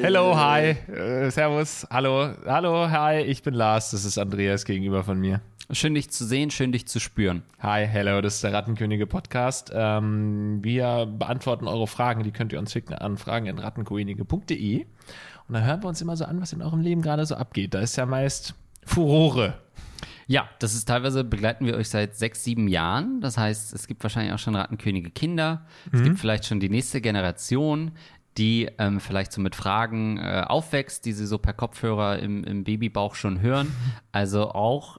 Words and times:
Hello, 0.00 0.36
hi, 0.36 0.76
äh, 0.92 1.30
servus, 1.30 1.86
hallo, 1.90 2.36
hallo, 2.46 2.88
hi, 2.88 3.22
ich 3.22 3.42
bin 3.42 3.54
Lars, 3.54 3.90
das 3.90 4.04
ist 4.04 4.16
Andreas 4.16 4.64
gegenüber 4.64 5.02
von 5.02 5.18
mir. 5.18 5.40
Schön 5.70 5.94
dich 5.94 6.10
zu 6.10 6.26
sehen, 6.26 6.50
schön 6.50 6.72
dich 6.72 6.86
zu 6.86 7.00
spüren. 7.00 7.42
Hi, 7.58 7.86
hello, 7.86 8.20
das 8.20 8.34
ist 8.34 8.44
der 8.44 8.52
Rattenkönige 8.52 9.06
Podcast. 9.06 9.72
Ähm, 9.74 10.62
wir 10.62 11.06
beantworten 11.06 11.66
eure 11.66 11.86
Fragen, 11.86 12.22
die 12.22 12.32
könnt 12.32 12.52
ihr 12.52 12.58
uns 12.58 12.70
schicken 12.70 12.92
an 12.92 13.16
fragen.rattenkönige.de 13.16 14.84
und 14.84 15.54
dann 15.54 15.64
hören 15.64 15.82
wir 15.82 15.88
uns 15.88 16.02
immer 16.02 16.18
so 16.18 16.26
an, 16.26 16.38
was 16.42 16.52
in 16.52 16.60
eurem 16.60 16.80
Leben 16.80 17.00
gerade 17.00 17.24
so 17.24 17.34
abgeht. 17.34 17.72
Da 17.72 17.80
ist 17.80 17.96
ja 17.96 18.04
meist 18.04 18.54
Furore. 18.84 19.54
Ja, 20.26 20.50
das 20.58 20.74
ist 20.74 20.84
teilweise 20.84 21.24
begleiten 21.24 21.64
wir 21.64 21.76
euch 21.76 21.88
seit 21.88 22.14
sechs, 22.14 22.44
sieben 22.44 22.68
Jahren. 22.68 23.22
Das 23.22 23.38
heißt, 23.38 23.72
es 23.72 23.86
gibt 23.86 24.02
wahrscheinlich 24.02 24.34
auch 24.34 24.38
schon 24.38 24.56
Rattenkönige 24.56 25.10
Kinder. 25.10 25.64
Es 25.92 26.02
gibt 26.02 26.18
vielleicht 26.18 26.44
schon 26.44 26.60
die 26.60 26.68
nächste 26.68 27.00
Generation, 27.00 27.92
die 28.36 28.68
ähm, 28.78 29.00
vielleicht 29.00 29.32
so 29.32 29.40
mit 29.40 29.54
Fragen 29.54 30.18
äh, 30.18 30.44
aufwächst, 30.46 31.04
die 31.04 31.12
sie 31.12 31.26
so 31.26 31.38
per 31.38 31.52
Kopfhörer 31.52 32.18
im, 32.18 32.44
im 32.44 32.64
Babybauch 32.64 33.14
schon 33.14 33.40
hören. 33.40 33.72
Also 34.12 34.52
auch 34.52 34.98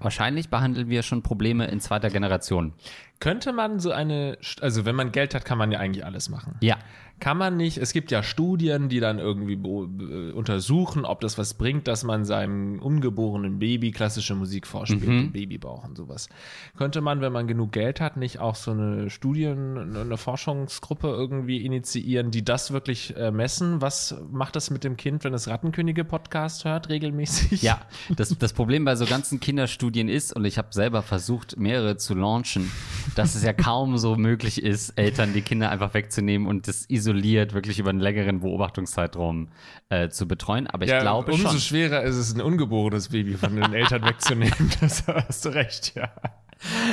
wahrscheinlich 0.00 0.48
behandeln 0.48 0.88
wir 0.88 1.04
schon 1.04 1.22
Probleme 1.22 1.66
in 1.68 1.78
zweiter 1.78 2.10
Generation. 2.10 2.72
Könnte 3.20 3.52
man 3.52 3.78
so 3.78 3.92
eine, 3.92 4.38
also 4.60 4.84
wenn 4.84 4.96
man 4.96 5.12
Geld 5.12 5.36
hat, 5.36 5.44
kann 5.44 5.56
man 5.56 5.70
ja 5.70 5.78
eigentlich 5.78 6.04
alles 6.04 6.28
machen. 6.28 6.56
Ja. 6.60 6.76
Kann 7.18 7.38
man 7.38 7.56
nicht, 7.56 7.78
es 7.78 7.94
gibt 7.94 8.10
ja 8.10 8.22
Studien, 8.22 8.90
die 8.90 9.00
dann 9.00 9.18
irgendwie 9.18 9.56
untersuchen, 9.56 11.06
ob 11.06 11.22
das 11.22 11.38
was 11.38 11.54
bringt, 11.54 11.88
dass 11.88 12.04
man 12.04 12.26
seinem 12.26 12.78
ungeborenen 12.78 13.58
Baby 13.58 13.90
klassische 13.90 14.34
Musik 14.34 14.66
vorspielt, 14.66 15.04
im 15.04 15.32
Babybauch 15.32 15.84
und 15.84 15.96
sowas. 15.96 16.28
Könnte 16.76 17.00
man, 17.00 17.22
wenn 17.22 17.32
man 17.32 17.46
genug 17.46 17.72
Geld 17.72 18.00
hat, 18.00 18.18
nicht 18.18 18.38
auch 18.38 18.54
so 18.54 18.72
eine 18.72 19.08
Studien, 19.08 19.96
eine 19.96 20.16
Forschungsgruppe 20.18 21.08
irgendwie 21.08 21.64
initiieren, 21.64 22.30
die 22.30 22.44
das 22.44 22.70
wirklich 22.70 23.16
äh, 23.16 23.30
messen? 23.30 23.80
Was 23.80 24.14
macht 24.30 24.54
das 24.54 24.70
mit 24.70 24.84
dem 24.84 24.98
Kind, 24.98 25.24
wenn 25.24 25.32
es 25.32 25.48
Rattenkönige-Podcast 25.48 26.66
hört, 26.66 26.90
regelmäßig? 26.90 27.62
Ja, 27.62 27.80
das, 28.16 28.36
das 28.38 28.52
Problem 28.52 28.84
bei 28.84 28.94
so 28.94 29.06
ganzen 29.06 29.40
Kinderstudien 29.40 30.08
ist, 30.08 30.34
und 30.36 30.44
ich 30.44 30.58
habe 30.58 30.68
selber 30.70 31.02
versucht, 31.02 31.56
mehrere 31.56 31.96
zu 31.96 32.14
launchen, 32.14 32.70
dass 33.14 33.34
es 33.34 33.42
ja 33.42 33.54
kaum 33.54 33.96
so 33.96 34.16
möglich 34.16 34.62
ist, 34.62 34.90
Eltern 34.90 35.32
die 35.32 35.42
Kinder 35.42 35.70
einfach 35.70 35.94
wegzunehmen 35.94 36.46
und 36.46 36.68
das 36.68 36.84
isoliert 37.06 37.54
wirklich 37.54 37.78
über 37.78 37.90
einen 37.90 38.00
längeren 38.00 38.40
Beobachtungszeitraum 38.40 39.48
äh, 39.88 40.08
zu 40.08 40.26
betreuen. 40.26 40.66
Aber 40.66 40.84
ich 40.84 40.90
Ja, 40.90 41.00
glaube 41.00 41.32
umso 41.32 41.48
schon. 41.50 41.60
schwerer 41.60 42.02
ist 42.02 42.16
es, 42.16 42.34
ein 42.34 42.40
ungeborenes 42.40 43.10
Baby 43.10 43.34
von 43.34 43.54
den 43.54 43.72
Eltern 43.72 44.02
wegzunehmen. 44.06 44.70
Das 44.80 45.06
hast 45.06 45.44
du 45.44 45.50
recht, 45.50 45.94
ja. 45.94 46.10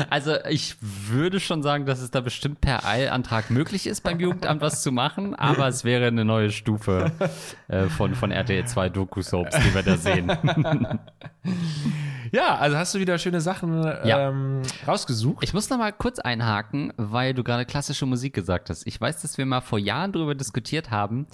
Also 0.10 0.36
ich 0.50 0.76
würde 0.82 1.40
schon 1.40 1.64
sagen, 1.64 1.86
dass 1.86 2.02
es 2.02 2.12
da 2.12 2.20
bestimmt 2.20 2.60
per 2.60 2.86
Eilantrag 2.86 3.50
möglich 3.50 3.88
ist, 3.88 4.02
beim 4.02 4.20
Jugendamt 4.20 4.62
was 4.62 4.84
zu 4.84 4.92
machen, 4.92 5.36
aber 5.36 5.68
es 5.70 5.86
wäre 5.86 6.08
eine 6.08 6.26
neue 6.26 6.52
Stufe 6.52 7.12
äh, 7.70 7.84
von, 7.86 8.14
von 8.14 8.32
RTL 8.32 8.66
2 8.66 8.90
Doku-Soaps, 8.90 9.56
die 9.58 9.74
wir 9.74 9.84
da 9.84 9.96
sehen. 9.96 10.30
Ja, 12.34 12.58
also 12.58 12.78
hast 12.78 12.96
du 12.96 13.00
wieder 13.00 13.20
schöne 13.20 13.42
Sachen 13.42 13.84
Ja. 13.84 14.30
ähm, 14.30 14.64
rausgesucht. 14.88 15.44
Ich 15.44 15.54
muss 15.54 15.70
noch 15.70 15.78
mal 15.78 15.92
kurz 15.92 16.18
einhaken, 16.18 16.92
weil 16.98 17.36
du 17.36 17.44
gerade 17.44 17.64
klassische 17.64 18.08
Musik 18.08 18.34
gesagt 18.34 18.72
hast. 18.72 18.88
Ich 18.88 19.00
weiß, 19.00 19.22
dass 19.22 19.38
wir 19.38 19.46
mal 19.46 19.62
vor 19.62 19.78
Jahren 19.78 20.12
darüber 20.12 20.34
diskutiert 20.34 20.90
haben 20.90 21.28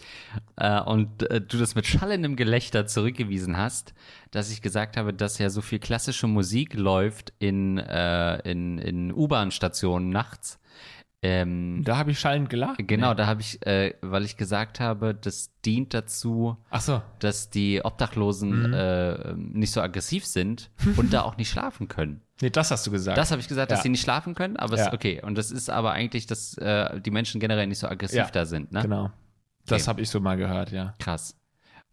äh, 0.58 0.82
und 0.82 1.24
äh, 1.32 1.40
du 1.40 1.58
das 1.58 1.74
mit 1.74 1.88
schallendem 1.88 2.36
Gelächter 2.36 2.86
zurückgewiesen 2.86 3.56
hast, 3.56 3.94
dass 4.32 4.52
ich 4.52 4.62
gesagt 4.62 4.98
habe, 4.98 5.14
dass 5.14 5.38
ja 5.38 5.50
so 5.50 5.62
viel 5.62 5.80
klassische 5.80 6.28
Musik 6.28 6.74
läuft 6.74 7.32
in, 7.40 7.78
äh, 7.78 8.40
in, 8.40 8.78
in 8.80 9.14
U-Bahn-Stationen 9.14 10.10
nachts. 10.10 10.60
Ähm, 11.22 11.82
Da 11.84 11.98
habe 11.98 12.12
ich 12.12 12.20
schallend 12.20 12.50
gelacht. 12.50 12.78
genau, 12.88 13.14
da 13.14 13.28
habe 13.28 13.42
ich, 13.42 13.66
äh, 13.68 13.94
weil 14.02 14.24
ich 14.24 14.38
gesagt 14.38 14.80
habe, 14.80 15.14
das 15.14 15.52
dient 15.66 15.94
dazu, 15.94 16.56
so. 16.80 17.02
dass 17.20 17.50
die 17.50 17.84
Obdachlosen 17.84 18.74
äh, 18.74 19.34
nicht 19.36 19.72
so 19.74 19.82
aggressiv 19.82 20.26
sind 20.26 20.72
und 20.96 21.12
da 21.12 21.24
auch 21.24 21.36
nicht 21.36 21.50
schlafen 21.50 21.90
können. 21.90 22.22
Nee, 22.42 22.50
das 22.52 22.72
hast 22.72 22.88
du 22.88 22.92
gesagt. 22.92 23.18
Das 23.18 23.32
habe 23.32 23.42
ich 23.42 23.50
gesagt, 23.50 23.70
dass 23.72 23.80
Ja. 23.80 23.84
sie 23.84 23.90
nicht 23.90 24.02
schlafen 24.02 24.34
können, 24.34 24.56
aber 24.56 24.76
es 24.76 24.80
Ja. 24.80 24.88
ist 24.88 24.94
okay. 24.94 25.22
Und 25.22 25.38
das 25.38 25.52
ist 25.52 25.70
aber 25.70 25.92
eigentlich, 25.92 26.26
dass 26.26 26.58
äh, 26.58 27.02
die 27.02 27.12
Menschen 27.12 27.42
generell 27.42 27.68
nicht 27.68 27.80
so 27.80 27.88
aggressiv 27.90 28.18
Ja. 28.18 28.30
da 28.32 28.46
sind, 28.46 28.72
ne? 28.72 28.82
Genau. 28.84 29.12
Das 29.66 29.82
Okay. 29.84 29.90
habe 29.90 30.02
ich 30.02 30.10
so 30.10 30.22
mal 30.22 30.38
gehört, 30.38 30.72
ja. 30.72 30.94
Krass. 31.00 31.36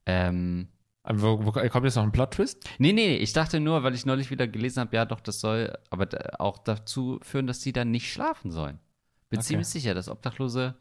Ähm, 0.07 0.69
wo, 1.05 1.45
wo, 1.45 1.51
kommt 1.53 1.85
jetzt 1.85 1.97
noch 1.97 2.03
ein 2.05 2.13
Plot-Twist? 2.13 2.69
nee, 2.79 2.93
nee, 2.93 3.17
ich 3.17 3.33
dachte 3.33 3.59
nur, 3.61 3.83
weil 3.83 3.95
ich 3.95 4.07
neulich 4.07 4.31
wieder 4.31 4.47
gelesen 4.47 4.81
habe, 4.81 4.95
ja 4.97 5.05
doch, 5.05 5.21
das 5.21 5.41
soll 5.41 5.77
aber 5.91 6.07
auch 6.41 6.59
dazu 6.59 7.19
führen, 7.23 7.47
dass 7.49 7.61
sie 7.63 7.73
dann 7.73 7.91
nicht 7.91 8.13
schlafen 8.13 8.51
sollen. 8.53 8.79
Bin 9.31 9.39
Okay. 9.39 9.47
ziemlich 9.49 9.69
sicher, 9.69 9.95
dass 9.95 10.09
Obdachlose 10.09 10.75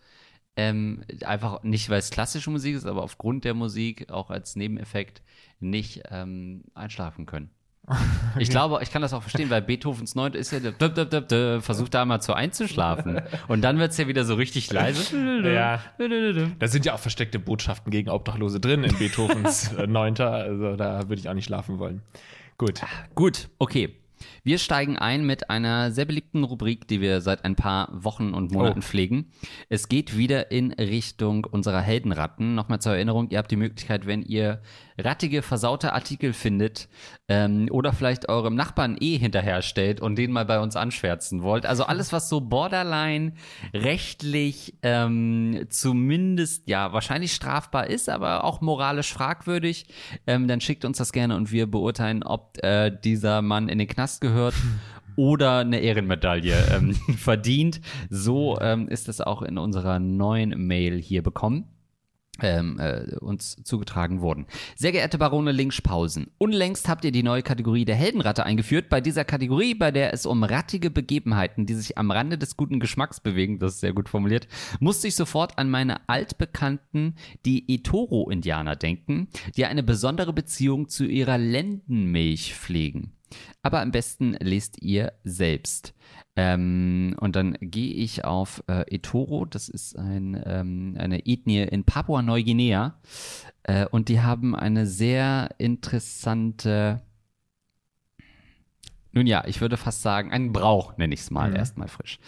ähm, 0.55 1.03
einfach 1.25 1.63
nicht, 1.63 1.89
weil 1.89 1.99
es 1.99 2.09
klassische 2.11 2.49
Musik 2.49 2.75
ist, 2.75 2.85
aber 2.85 3.03
aufgrund 3.03 3.43
der 3.43 3.53
Musik 3.53 4.09
auch 4.09 4.29
als 4.29 4.55
Nebeneffekt 4.55 5.21
nicht 5.59 6.03
ähm, 6.11 6.63
einschlafen 6.73 7.25
können. 7.25 7.49
Ich 8.37 8.49
glaube, 8.49 8.79
ich 8.81 8.91
kann 8.91 9.01
das 9.01 9.13
auch 9.13 9.21
verstehen, 9.21 9.49
weil 9.49 9.61
Beethovens 9.61 10.13
Neunte 10.15 10.37
ist 10.37 10.51
ja 10.51 10.59
der 10.59 10.73
dub, 10.73 10.93
dub, 10.93 11.09
dub, 11.09 11.29
dub, 11.29 11.63
versucht 11.63 11.93
da 11.93 12.03
mal 12.03 12.19
zu 12.19 12.33
einzuschlafen. 12.33 13.21
Und 13.47 13.61
dann 13.61 13.79
wird 13.79 13.91
es 13.91 13.97
ja 13.97 14.07
wieder 14.09 14.25
so 14.25 14.35
richtig 14.35 14.71
leise. 14.73 15.15
Ja. 15.53 15.81
Da 16.59 16.67
sind 16.67 16.85
ja 16.85 16.93
auch 16.95 16.99
versteckte 16.99 17.39
Botschaften 17.39 17.91
gegen 17.91 18.09
Obdachlose 18.09 18.59
drin 18.59 18.83
in 18.83 18.97
Beethovens 18.97 19.71
äh, 19.73 19.87
Neunter. 19.87 20.31
Also 20.31 20.75
da 20.75 21.07
würde 21.07 21.21
ich 21.21 21.29
auch 21.29 21.33
nicht 21.33 21.45
schlafen 21.45 21.79
wollen. 21.79 22.01
Gut. 22.57 22.81
Gut, 23.15 23.47
okay. 23.57 23.95
Wir 24.43 24.57
steigen 24.57 24.97
ein 24.97 25.25
mit 25.25 25.49
einer 25.49 25.91
sehr 25.91 26.05
beliebten 26.05 26.43
Rubrik, 26.43 26.87
die 26.87 27.01
wir 27.01 27.21
seit 27.21 27.45
ein 27.45 27.55
paar 27.55 27.89
Wochen 27.91 28.33
und 28.33 28.51
Monaten 28.51 28.79
Oh. 28.79 28.81
pflegen. 28.81 29.31
Es 29.69 29.89
geht 29.89 30.17
wieder 30.17 30.51
in 30.51 30.71
Richtung 30.73 31.45
unserer 31.45 31.81
Heldenratten. 31.81 32.55
Nochmal 32.55 32.79
zur 32.81 32.93
Erinnerung, 32.93 33.29
ihr 33.29 33.37
habt 33.37 33.51
die 33.51 33.55
Möglichkeit, 33.55 34.05
wenn 34.05 34.21
ihr 34.21 34.61
rattige, 34.97 35.41
versaute 35.41 35.93
Artikel 35.93 36.33
findet 36.33 36.87
ähm, 37.27 37.67
oder 37.71 37.93
vielleicht 37.93 38.29
eurem 38.29 38.55
Nachbarn 38.55 38.97
eh 38.99 39.17
hinterherstellt 39.17 39.99
und 39.99 40.15
den 40.17 40.31
mal 40.31 40.45
bei 40.45 40.59
uns 40.59 40.75
anschwärzen 40.75 41.41
wollt. 41.43 41.65
Also 41.65 41.83
alles, 41.83 42.13
was 42.13 42.29
so 42.29 42.41
borderline 42.41 43.33
rechtlich 43.73 44.75
ähm, 44.83 45.65
zumindest, 45.69 46.67
ja, 46.67 46.93
wahrscheinlich 46.93 47.33
strafbar 47.33 47.87
ist, 47.87 48.09
aber 48.09 48.43
auch 48.43 48.61
moralisch 48.61 49.13
fragwürdig, 49.13 49.87
ähm, 50.27 50.47
dann 50.47 50.61
schickt 50.61 50.85
uns 50.85 50.97
das 50.97 51.11
gerne 51.11 51.35
und 51.35 51.51
wir 51.51 51.69
beurteilen, 51.69 52.23
ob 52.23 52.57
äh, 52.63 52.91
dieser 52.91 53.41
Mann 53.41 53.69
in 53.69 53.79
den 53.79 53.87
Knast 53.87 54.21
gehört 54.21 54.55
oder 55.15 55.59
eine 55.59 55.79
Ehrenmedaille 55.79 56.55
ähm, 56.73 56.93
verdient. 57.17 57.81
So 58.09 58.59
ähm, 58.61 58.87
ist 58.87 59.09
es 59.09 59.21
auch 59.21 59.41
in 59.41 59.57
unserer 59.57 59.99
neuen 59.99 60.67
Mail 60.67 60.99
hier 60.99 61.21
bekommen 61.21 61.74
ähm, 62.41 62.79
äh, 62.79 63.15
uns 63.17 63.57
zugetragen 63.63 64.21
wurden. 64.21 64.45
Sehr 64.75 64.91
geehrte 64.91 65.17
Barone 65.17 65.51
Linkspausen, 65.51 66.27
unlängst 66.37 66.87
habt 66.87 67.05
ihr 67.05 67.11
die 67.11 67.23
neue 67.23 67.43
Kategorie 67.43 67.85
der 67.85 67.95
Heldenratte 67.95 68.45
eingeführt. 68.45 68.89
Bei 68.89 69.01
dieser 69.01 69.25
Kategorie, 69.25 69.75
bei 69.75 69.91
der 69.91 70.13
es 70.13 70.25
um 70.25 70.43
rattige 70.43 70.89
Begebenheiten, 70.89 71.65
die 71.65 71.73
sich 71.73 71.97
am 71.97 72.11
Rande 72.11 72.37
des 72.37 72.57
guten 72.57 72.79
Geschmacks 72.79 73.19
bewegen, 73.19 73.59
das 73.59 73.75
ist 73.75 73.79
sehr 73.81 73.93
gut 73.93 74.09
formuliert, 74.09 74.47
musste 74.79 75.07
ich 75.07 75.15
sofort 75.15 75.57
an 75.57 75.69
meine 75.69 76.07
altbekannten, 76.09 77.15
die 77.45 77.73
Etoro-Indianer 77.73 78.75
denken, 78.75 79.27
die 79.55 79.65
eine 79.65 79.83
besondere 79.83 80.33
Beziehung 80.33 80.89
zu 80.89 81.05
ihrer 81.05 81.37
Lendenmilch 81.37 82.55
pflegen. 82.55 83.11
Aber 83.61 83.81
am 83.81 83.91
besten 83.91 84.33
lest 84.39 84.81
ihr 84.81 85.13
selbst. 85.23 85.93
Ähm, 86.35 87.15
und 87.19 87.35
dann 87.35 87.57
gehe 87.61 87.93
ich 87.93 88.25
auf 88.25 88.63
äh, 88.67 88.83
Etoro, 88.93 89.45
das 89.45 89.69
ist 89.69 89.97
ein, 89.97 90.41
ähm, 90.45 90.95
eine 90.97 91.25
Ethnie 91.25 91.63
in 91.63 91.83
Papua-Neuguinea. 91.85 92.99
Äh, 93.63 93.85
und 93.87 94.09
die 94.09 94.21
haben 94.21 94.55
eine 94.55 94.85
sehr 94.85 95.49
interessante, 95.57 97.01
nun 99.15 99.27
ja, 99.27 99.43
ich 99.47 99.61
würde 99.61 99.77
fast 99.77 100.01
sagen, 100.01 100.31
einen 100.31 100.51
Brauch, 100.51 100.97
nenne 100.97 101.13
ich 101.13 101.21
es 101.21 101.31
mal, 101.31 101.55
erstmal 101.55 101.87
frisch. 101.87 102.19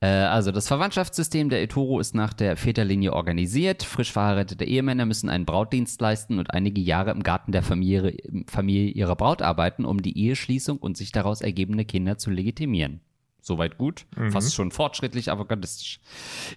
Äh, 0.00 0.08
also 0.08 0.52
das 0.52 0.68
Verwandtschaftssystem 0.68 1.48
der 1.48 1.62
Etoro 1.62 1.98
ist 2.00 2.14
nach 2.14 2.34
der 2.34 2.56
Väterlinie 2.58 3.14
organisiert. 3.14 3.82
Frisch 3.82 4.12
verheiratete 4.12 4.66
Ehemänner 4.66 5.06
müssen 5.06 5.30
einen 5.30 5.46
Brautdienst 5.46 6.00
leisten 6.00 6.38
und 6.38 6.52
einige 6.52 6.82
Jahre 6.82 7.12
im 7.12 7.22
Garten 7.22 7.50
der 7.50 7.62
Familie, 7.62 8.14
Familie 8.46 8.90
ihrer 8.90 9.16
Braut 9.16 9.40
arbeiten, 9.40 9.86
um 9.86 10.02
die 10.02 10.18
Eheschließung 10.18 10.76
und 10.76 10.98
sich 10.98 11.12
daraus 11.12 11.40
ergebende 11.40 11.86
Kinder 11.86 12.18
zu 12.18 12.30
legitimieren. 12.30 13.00
Soweit 13.48 13.78
gut, 13.78 14.04
fast 14.28 14.54
schon 14.54 14.70
fortschrittlich 14.70 15.32
avantgardistisch. 15.32 16.00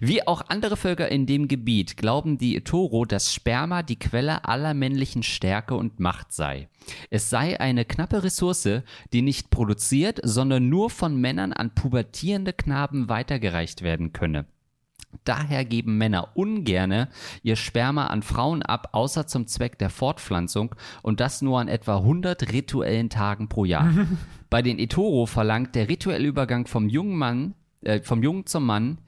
Wie 0.00 0.26
auch 0.26 0.42
andere 0.48 0.76
Völker 0.76 1.10
in 1.10 1.24
dem 1.24 1.48
Gebiet 1.48 1.96
glauben 1.96 2.36
die 2.36 2.60
Toro, 2.60 3.06
dass 3.06 3.32
Sperma 3.32 3.82
die 3.82 3.98
Quelle 3.98 4.44
aller 4.44 4.74
männlichen 4.74 5.22
Stärke 5.22 5.74
und 5.74 6.00
Macht 6.00 6.34
sei. 6.34 6.68
Es 7.08 7.30
sei 7.30 7.58
eine 7.58 7.86
knappe 7.86 8.22
Ressource, 8.22 8.82
die 9.14 9.22
nicht 9.22 9.48
produziert, 9.48 10.20
sondern 10.22 10.68
nur 10.68 10.90
von 10.90 11.18
Männern 11.18 11.54
an 11.54 11.74
pubertierende 11.74 12.52
Knaben 12.52 13.08
weitergereicht 13.08 13.80
werden 13.80 14.12
könne. 14.12 14.44
Daher 15.24 15.64
geben 15.64 15.98
Männer 15.98 16.30
ungerne 16.34 17.08
ihr 17.42 17.56
Sperma 17.56 18.06
an 18.06 18.22
Frauen 18.22 18.62
ab, 18.62 18.88
außer 18.92 19.26
zum 19.26 19.46
Zweck 19.46 19.78
der 19.78 19.90
Fortpflanzung 19.90 20.74
und 21.02 21.20
das 21.20 21.42
nur 21.42 21.60
an 21.60 21.68
etwa 21.68 21.98
100 21.98 22.52
rituellen 22.52 23.10
Tagen 23.10 23.48
pro 23.48 23.64
Jahr. 23.64 23.92
Bei 24.50 24.62
den 24.62 24.78
Etoro 24.78 25.26
verlangt 25.26 25.74
der 25.74 25.88
rituelle 25.88 26.26
Übergang 26.26 26.66
vom 26.66 26.88
jungen 26.88 27.16
Mann 27.16 27.54
äh, 27.84 28.00
vom 28.00 28.22
Jungen 28.22 28.46
zum 28.46 28.64
Mann, 28.64 28.98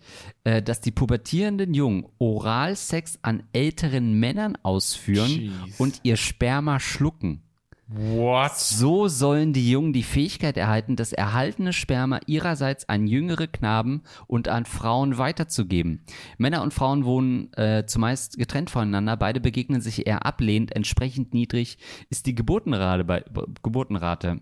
äh, 0.43 0.61
dass 0.61 0.81
die 0.81 0.91
pubertierenden 0.91 1.75
Jungen 1.75 2.07
Oralsex 2.19 3.21
an 3.23 3.45
älteren 3.53 4.19
Männern 4.19 4.59
ausführen 4.63 5.31
Jeez. 5.31 5.79
und 5.79 6.01
ihr 6.03 6.17
Sperma 6.17 6.81
schlucken. 6.81 7.44
What? 7.87 8.57
So 8.57 9.09
sollen 9.09 9.53
die 9.53 9.71
Jungen 9.71 9.93
die 9.93 10.03
Fähigkeit 10.03 10.57
erhalten, 10.57 10.97
das 10.97 11.13
erhaltene 11.13 11.75
Sperma 11.75 12.21
ihrerseits 12.27 12.89
an 12.89 13.07
jüngere 13.07 13.47
Knaben 13.47 14.03
und 14.27 14.49
an 14.49 14.65
Frauen 14.65 15.19
weiterzugeben. 15.19 16.03
Männer 16.39 16.63
und 16.63 16.73
Frauen 16.73 17.05
wohnen 17.05 17.53
äh, 17.55 17.85
zumeist 17.87 18.39
getrennt 18.39 18.71
voneinander, 18.71 19.19
beide 19.19 19.41
begegnen 19.41 19.83
sich 19.83 20.07
eher 20.07 20.25
ablehnend, 20.25 20.75
entsprechend 20.75 21.35
niedrig 21.35 21.77
ist 22.09 22.27
die 22.27 22.35
Geburtenrate 22.35 23.05
bei, 23.05 23.23
Geburtenrate 23.63 24.41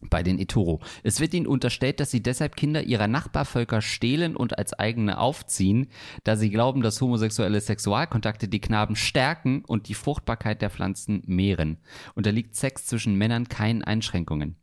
bei 0.00 0.22
den 0.22 0.38
Etoro. 0.38 0.80
Es 1.02 1.20
wird 1.20 1.34
ihnen 1.34 1.46
unterstellt, 1.46 2.00
dass 2.00 2.10
sie 2.10 2.22
deshalb 2.22 2.56
Kinder 2.56 2.82
ihrer 2.82 3.06
Nachbarvölker 3.06 3.82
stehlen 3.82 4.36
und 4.36 4.58
als 4.58 4.72
eigene 4.72 5.18
aufziehen, 5.18 5.88
da 6.24 6.36
sie 6.36 6.50
glauben, 6.50 6.82
dass 6.82 7.00
homosexuelle 7.00 7.60
Sexualkontakte 7.60 8.48
die 8.48 8.60
Knaben 8.60 8.96
stärken 8.96 9.64
und 9.66 9.88
die 9.88 9.94
Fruchtbarkeit 9.94 10.62
der 10.62 10.70
Pflanzen 10.70 11.22
mehren. 11.26 11.78
Unterliegt 12.14 12.56
Sex 12.56 12.86
zwischen 12.86 13.16
Männern 13.16 13.48
keinen 13.48 13.82
Einschränkungen. 13.84 14.56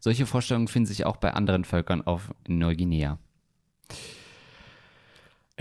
Solche 0.00 0.26
Vorstellungen 0.26 0.68
finden 0.68 0.86
sich 0.86 1.06
auch 1.06 1.16
bei 1.16 1.32
anderen 1.32 1.64
Völkern 1.64 2.02
auf 2.02 2.34
Neuguinea. 2.46 3.18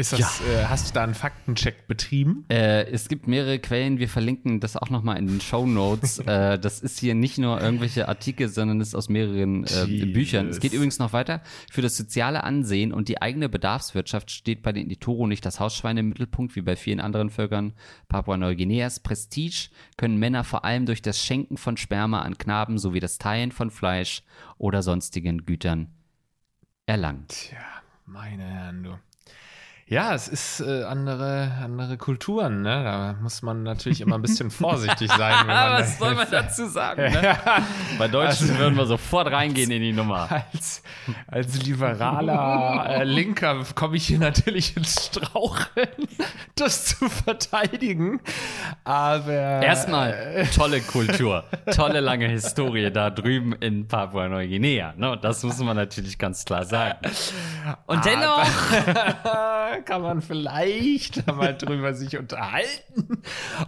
Ist 0.01 0.13
das, 0.13 0.41
äh, 0.41 0.65
hast 0.65 0.89
du 0.89 0.93
da 0.95 1.03
einen 1.03 1.13
Faktencheck 1.13 1.87
betrieben? 1.87 2.45
Äh, 2.49 2.89
es 2.89 3.07
gibt 3.07 3.27
mehrere 3.27 3.59
Quellen, 3.59 3.99
wir 3.99 4.09
verlinken 4.09 4.59
das 4.59 4.75
auch 4.75 4.89
nochmal 4.89 5.19
in 5.19 5.27
den 5.27 5.41
Show 5.41 5.67
Notes. 5.67 6.17
äh, 6.25 6.57
das 6.57 6.79
ist 6.79 6.99
hier 6.99 7.13
nicht 7.13 7.37
nur 7.37 7.61
irgendwelche 7.61 8.09
Artikel, 8.09 8.49
sondern 8.49 8.81
ist 8.81 8.95
aus 8.95 9.09
mehreren 9.09 9.63
äh. 9.65 10.05
Büchern. 10.07 10.47
Es 10.47 10.59
geht 10.59 10.73
übrigens 10.73 10.97
noch 10.97 11.13
weiter. 11.13 11.43
Für 11.71 11.83
das 11.83 11.95
soziale 11.97 12.43
Ansehen 12.43 12.93
und 12.93 13.09
die 13.09 13.21
eigene 13.21 13.47
Bedarfswirtschaft 13.47 14.31
steht 14.31 14.63
bei 14.63 14.71
den 14.71 14.89
Itoro 14.89 15.27
nicht 15.27 15.45
das 15.45 15.59
Hausschwein 15.59 15.97
im 15.97 16.09
Mittelpunkt, 16.09 16.55
wie 16.55 16.61
bei 16.61 16.75
vielen 16.75 16.99
anderen 16.99 17.29
Völkern 17.29 17.73
Papua-Neuguineas. 18.09 19.01
Prestige 19.01 19.69
können 19.97 20.17
Männer 20.17 20.43
vor 20.43 20.65
allem 20.65 20.87
durch 20.87 21.03
das 21.03 21.23
Schenken 21.23 21.57
von 21.57 21.77
Sperma 21.77 22.23
an 22.23 22.39
Knaben 22.39 22.79
sowie 22.79 22.99
das 22.99 23.19
Teilen 23.19 23.51
von 23.51 23.69
Fleisch 23.69 24.23
oder 24.57 24.81
sonstigen 24.81 25.45
Gütern 25.45 25.89
erlangen. 26.87 27.25
Tja, 27.27 27.59
meine 28.07 28.43
Herren, 28.43 28.83
du. 28.83 28.97
Ja, 29.87 30.13
es 30.13 30.29
ist 30.29 30.61
äh, 30.61 30.83
andere, 30.83 31.51
andere 31.61 31.97
Kulturen, 31.97 32.61
ne? 32.61 32.83
Da 32.83 33.15
muss 33.21 33.41
man 33.41 33.63
natürlich 33.63 33.99
immer 33.99 34.15
ein 34.15 34.21
bisschen 34.21 34.49
vorsichtig 34.51 35.11
sein, 35.11 35.33
Was 35.47 35.99
soll 35.99 36.15
man 36.15 36.27
dazu 36.31 36.67
sagen? 36.67 37.01
Ne? 37.11 37.37
Bei 37.97 38.07
Deutschen 38.07 38.57
würden 38.57 38.77
wir 38.77 38.85
sofort 38.85 39.31
reingehen 39.31 39.69
in 39.71 39.81
die 39.81 39.91
Nummer. 39.91 40.29
als, 40.53 40.81
als 41.27 41.61
liberaler 41.65 42.85
äh, 42.87 43.03
Linker 43.03 43.63
komme 43.75 43.97
ich 43.97 44.07
hier 44.07 44.19
natürlich 44.19 44.77
ins 44.77 45.07
Straucheln, 45.07 45.89
das 46.55 46.85
zu 46.85 47.09
verteidigen. 47.09 48.21
Aber 48.83 49.31
Erstmal 49.31 50.47
tolle 50.55 50.81
Kultur, 50.81 51.43
tolle 51.75 51.99
lange 51.99 52.27
Historie 52.27 52.91
da 52.91 53.09
drüben 53.09 53.53
in 53.53 53.87
Papua-Neuguinea. 53.87 54.93
Ne? 54.95 55.17
Das 55.21 55.43
muss 55.43 55.59
man 55.59 55.75
natürlich 55.75 56.17
ganz 56.17 56.45
klar 56.45 56.65
sagen. 56.65 56.99
Und 57.87 58.05
dennoch 58.05 58.45
kann 59.79 60.01
man 60.01 60.21
vielleicht 60.21 61.25
mal 61.27 61.53
drüber 61.55 61.93
sich 61.93 62.17
unterhalten, 62.17 63.21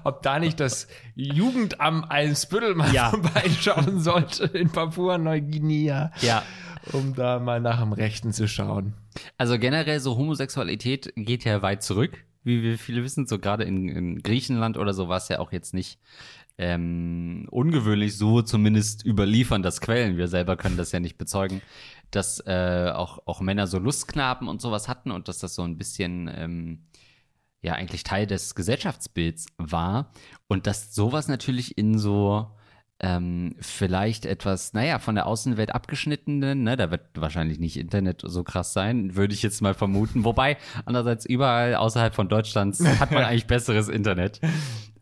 ob 0.04 0.22
da 0.22 0.40
nicht 0.40 0.60
das 0.60 0.88
Jugendamt 1.16 2.10
Eimsbüttel 2.12 2.76
mal 2.76 2.94
Ja. 2.94 3.10
vorbeischauen 3.12 4.00
sollte 4.00 4.46
in 4.46 4.70
Papua-Neuguinea, 4.70 6.12
Ja. 6.22 6.44
um 6.92 7.14
da 7.16 7.40
mal 7.40 7.60
nach 7.62 7.80
dem 7.80 7.94
Rechten 7.94 8.34
zu 8.34 8.48
schauen. 8.48 8.94
Also 9.38 9.58
generell 9.60 10.00
so 10.00 10.18
Homosexualität 10.18 11.14
geht 11.16 11.46
ja 11.46 11.62
weit 11.62 11.84
zurück, 11.84 12.24
wie 12.44 12.62
wir 12.64 12.78
viele 12.78 13.04
wissen. 13.04 13.26
So 13.28 13.40
gerade 13.40 13.64
in, 13.64 13.88
in 13.90 14.24
Griechenland 14.24 14.78
oder 14.78 14.94
so 14.94 15.08
war 15.08 15.18
es 15.18 15.30
ja 15.30 15.40
auch 15.40 15.52
jetzt 15.52 15.74
nicht 15.74 16.00
ähm, 16.58 17.48
ungewöhnlich, 17.50 18.18
so 18.18 18.42
zumindest 18.42 19.06
überliefern 19.06 19.64
das 19.64 19.82
Quellen. 19.82 20.18
Wir 20.18 20.28
selber 20.28 20.56
können 20.56 20.78
das 20.78 20.92
ja 20.92 21.00
nicht 21.00 21.18
bezeugen, 21.18 21.62
dass 22.16 22.40
äh, 22.46 22.92
auch, 22.94 23.20
auch 23.26 23.42
Männer 23.42 23.68
so 23.68 23.80
Lustknaben 23.80 24.48
und 24.48 24.62
sowas 24.62 24.88
hatten 24.88 25.12
und 25.12 25.28
dass 25.28 25.40
das 25.40 25.56
so 25.56 25.64
ein 25.64 25.78
bisschen 25.78 26.30
ähm, 26.34 26.86
ja 27.62 27.74
eigentlich 27.74 28.04
Teil 28.04 28.28
des 28.28 28.56
Gesellschaftsbilds 28.56 29.48
war. 29.58 30.12
Und 30.48 30.68
dass 30.68 30.94
sowas 30.94 31.28
natürlich 31.28 31.78
in 31.78 31.98
so 31.98 32.52
ähm, 33.04 33.56
vielleicht 33.60 34.26
etwas, 34.26 34.72
naja, 34.72 34.98
von 34.98 35.16
der 35.16 35.28
Außenwelt 35.28 35.76
abgeschnittenen, 35.76 36.64
ne, 36.64 36.78
da 36.78 36.90
wird 36.90 37.02
wahrscheinlich 37.16 37.60
nicht 37.60 37.76
Internet 37.76 38.22
so 38.24 38.44
krass 38.46 38.72
sein, 38.72 39.16
würde 39.16 39.34
ich 39.34 39.44
jetzt 39.44 39.62
mal 39.62 39.74
vermuten. 39.74 40.24
Wobei, 40.24 40.58
andererseits 40.86 41.26
überall 41.26 41.76
außerhalb 41.76 42.16
von 42.16 42.30
Deutschlands 42.30 42.84
hat 43.00 43.12
man 43.12 43.26
eigentlich 43.26 43.46
besseres 43.46 43.90
Internet. 43.90 44.40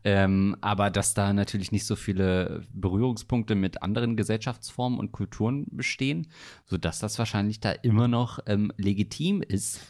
Ähm, 0.02 0.56
aber 0.60 0.90
dass 0.90 1.14
da 1.14 1.32
natürlich 1.32 1.70
nicht 1.70 1.86
so 1.86 1.94
viele 1.94 2.66
Berührungspunkte 2.72 3.54
mit 3.54 3.84
anderen 3.84 4.16
Gesellschaftsformen 4.16 4.98
und 4.98 5.12
Kulturen 5.12 5.66
bestehen, 5.70 6.26
sodass 6.66 6.98
das 6.98 7.20
wahrscheinlich 7.20 7.60
da 7.60 7.70
immer 7.70 8.08
noch 8.08 8.40
ähm, 8.46 8.72
legitim 8.76 9.42
ist. 9.42 9.80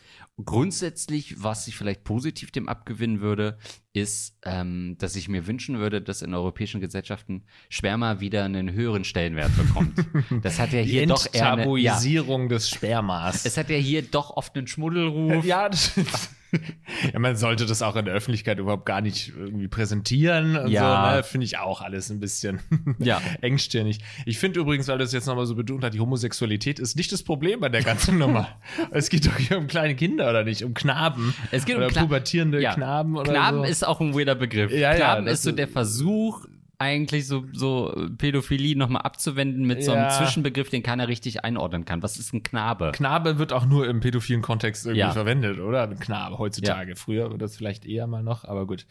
Grundsätzlich, 0.43 1.43
was 1.43 1.69
ich 1.69 1.76
vielleicht 1.76 2.05
positiv 2.05 2.50
dem 2.50 2.69
abgewinnen 2.69 3.20
würde, 3.20 3.58
ist, 3.93 4.38
ähm, 4.44 4.96
dass 4.99 5.14
ich 5.14 5.29
mir 5.29 5.46
wünschen 5.46 5.79
würde, 5.79 6.00
dass 6.00 6.23
in 6.23 6.32
europäischen 6.32 6.81
Gesellschaften 6.81 7.44
Sperma 7.69 8.20
wieder 8.20 8.44
einen 8.44 8.73
höheren 8.73 9.05
Stellenwert 9.05 9.56
bekommt. 9.56 9.93
Das 10.43 10.58
hat 10.58 10.73
ja 10.73 10.82
Die 10.82 10.90
hier 10.90 11.06
doch 11.06 11.26
eher 11.32 11.52
eine, 11.52 11.79
ja, 11.79 11.99
des 12.49 12.70
Spermas. 12.70 13.44
es 13.44 13.56
hat 13.56 13.69
ja 13.69 13.76
hier 13.76 14.02
doch 14.02 14.31
oft 14.31 14.56
einen 14.56 14.67
Schmuddelruf. 14.67 15.44
ja, 15.44 15.69
das 15.69 15.93
ja, 17.13 17.19
man 17.19 17.37
sollte 17.37 17.67
das 17.67 17.83
auch 17.83 17.97
in 17.97 18.05
der 18.05 18.15
Öffentlichkeit 18.15 18.59
überhaupt 18.59 18.87
gar 18.87 19.01
nicht 19.01 19.33
irgendwie 19.37 19.69
präsentieren 19.69 20.57
und 20.57 20.71
Ja. 20.71 21.11
so, 21.11 21.17
ne? 21.17 21.23
Finde 21.23 21.45
ich 21.47 21.59
auch 21.59 21.81
alles 21.81 22.11
ein 22.11 22.21
bisschen 22.21 22.61
Ja. 22.99 23.21
engstirnig. 23.41 24.01
Ich 24.27 24.39
finde 24.39 24.61
übrigens, 24.61 24.89
weil 24.89 24.99
das 24.99 25.13
jetzt 25.13 25.27
nochmal 25.27 25.47
so 25.47 25.55
betont 25.55 25.83
hat, 25.85 25.95
die 25.95 26.01
Homosexualität 26.01 26.79
ist 26.79 26.97
nicht 26.97 27.11
das 27.13 27.23
Problem 27.23 27.61
bei 27.61 27.69
der 27.69 27.83
ganzen 27.83 28.19
Nummer. 28.19 28.49
Es 28.91 29.09
geht 29.09 29.27
doch 29.27 29.37
hier 29.37 29.59
um 29.59 29.67
kleine 29.67 29.95
Kinder 29.97 30.29
oder 30.31 30.45
nicht, 30.45 30.63
um 30.65 30.75
Knaben. 30.75 31.35
Es 31.51 31.65
geht 31.65 31.77
oder 31.77 31.87
um 31.87 31.93
Kna- 31.93 32.01
pubertierende 32.03 32.61
Ja. 32.61 32.75
Knaben 32.75 33.17
oder 33.17 33.33
Knaben 33.33 33.59
so. 33.59 33.65
ist 33.65 33.87
auch 33.87 34.01
ein 34.01 34.15
weirder 34.15 34.35
Begriff. 34.35 34.71
Ja, 34.73 34.95
Knaben 34.95 35.27
ist 35.27 35.43
so 35.43 35.53
der 35.53 35.69
Versuch, 35.69 36.47
eigentlich 36.82 37.26
so, 37.26 37.44
so 37.52 37.94
Pädophilie 38.19 38.76
nochmal 38.76 39.02
abzuwenden 39.02 39.67
mit 39.67 39.82
so 39.84 39.93
einem 39.93 40.03
Ja. 40.03 40.08
Zwischenbegriff, 40.10 40.69
den 40.69 40.82
keiner 40.82 41.08
richtig 41.08 41.44
einordnen 41.44 41.84
kann. 41.84 42.03
Was 42.03 42.19
ist 42.19 42.32
ein 42.34 42.43
Knabe? 42.43 42.93
Knabe 42.93 43.39
wird 43.39 43.53
auch 43.53 43.65
nur 43.65 43.89
im 43.89 44.01
pädophilen 44.01 44.43
Kontext 44.43 44.84
irgendwie 44.84 45.01
Ja. 45.01 45.12
verwendet, 45.12 45.58
oder? 45.60 45.86
Knabe 45.89 46.39
heutzutage. 46.39 46.96
Früher 46.96 47.31
wird 47.31 47.41
das 47.41 47.56
vielleicht 47.56 47.86
eher 47.86 48.06
mal 48.06 48.22
noch, 48.22 48.44
aber 48.44 48.67
gut. 48.67 48.86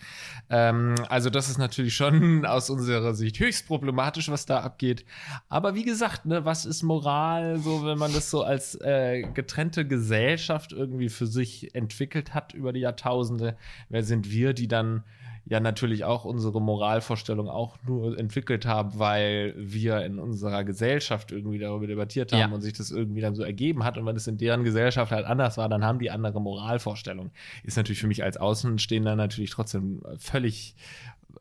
Ähm, 0.50 0.95
also 1.10 1.29
das 1.29 1.50
ist 1.50 1.57
natürlich 1.57 1.95
schon 1.95 2.45
aus 2.45 2.69
unserer 2.69 3.13
Sicht 3.13 3.39
höchst 3.39 3.67
problematisch, 3.67 4.29
was 4.29 4.45
da 4.45 4.62
abgeht. 4.62 5.05
Aber 5.50 5.75
wie 5.75 5.83
gesagt, 5.83 6.25
ne, 6.25 6.45
was 6.45 6.65
ist 6.65 6.83
Moral, 6.83 7.57
so 7.60 7.86
wenn 7.86 7.98
man 7.98 8.13
das 8.13 8.29
so 8.31 8.43
als 8.43 8.75
äh, 8.81 9.24
getrennte 9.33 9.86
Gesellschaft 9.86 10.71
irgendwie 10.71 11.10
für 11.10 11.27
sich 11.27 11.75
entwickelt 11.75 12.33
hat 12.33 12.53
über 12.53 12.74
die 12.74 12.79
Jahrtausende? 12.79 13.57
Wer 13.89 14.03
sind 14.03 14.31
wir, 14.31 14.53
die 14.53 14.67
dann 14.67 15.03
ja 15.45 15.60
natürlich 15.60 16.03
auch 16.05 16.24
unsere 16.25 16.62
Moralvorstellung 16.62 17.50
auch 17.50 17.77
nur 17.86 18.17
entwickelt 18.17 18.65
haben, 18.65 18.98
weil 19.00 19.53
wir 19.57 20.05
in 20.05 20.19
unserer 20.19 20.63
Gesellschaft 20.63 21.31
irgendwie 21.31 21.57
darüber 21.60 21.88
debattiert 21.88 22.31
haben 22.31 22.39
Ja. 22.39 22.55
und 22.55 22.62
sich 22.62 22.74
das 22.74 22.91
irgendwie 22.91 23.21
dann 23.21 23.36
so 23.36 23.43
ergeben 23.43 23.83
hat 23.83 23.98
und 23.98 24.05
wenn 24.05 24.15
es 24.15 24.27
in 24.27 24.38
deren 24.38 24.63
Gesellschaft 24.63 25.12
halt 25.12 25.25
anders 25.25 25.57
war, 25.57 25.67
dann 25.67 25.83
haben 25.83 26.00
die 26.00 26.12
andere 26.12 26.39
Moralvorstellung. 26.41 27.31
Ist 27.63 27.75
natürlich 27.77 28.00
für 28.00 28.07
mich 28.07 28.24
als 28.24 28.38
Außenstehender 28.38 29.15
natürlich 29.15 29.50
trotzdem 29.50 30.01
völlig 30.19 30.75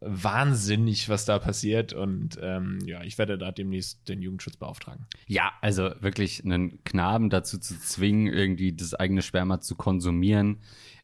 wahnsinnig, 0.01 1.09
was 1.09 1.25
da 1.25 1.39
passiert 1.39 1.93
und 1.93 2.39
ähm, 2.43 2.79
ja, 2.87 3.03
ich 3.03 3.19
werde 3.19 3.37
da 3.39 3.53
demnächst 3.53 4.09
den 4.09 4.23
Jugendschutz 4.23 4.57
beauftragen. 4.57 5.07
Ja, 5.27 5.53
also 5.61 5.91
wirklich 6.01 6.45
einen 6.45 6.83
Knaben 6.85 7.29
dazu 7.31 7.59
zu 7.59 7.79
zwingen, 7.79 8.33
irgendwie 8.33 8.73
das 8.73 8.95
eigene 8.95 9.23
Sperma 9.23 9.61
zu 9.61 9.75
konsumieren, 9.77 10.59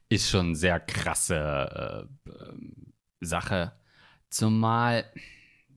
ist 0.09 0.29
schon 0.29 0.55
sehr 0.55 0.79
krasse 0.79 2.07
äh, 2.25 2.29
ähm, 2.49 2.73
Sache. 3.19 3.73
Zumal, 4.29 5.05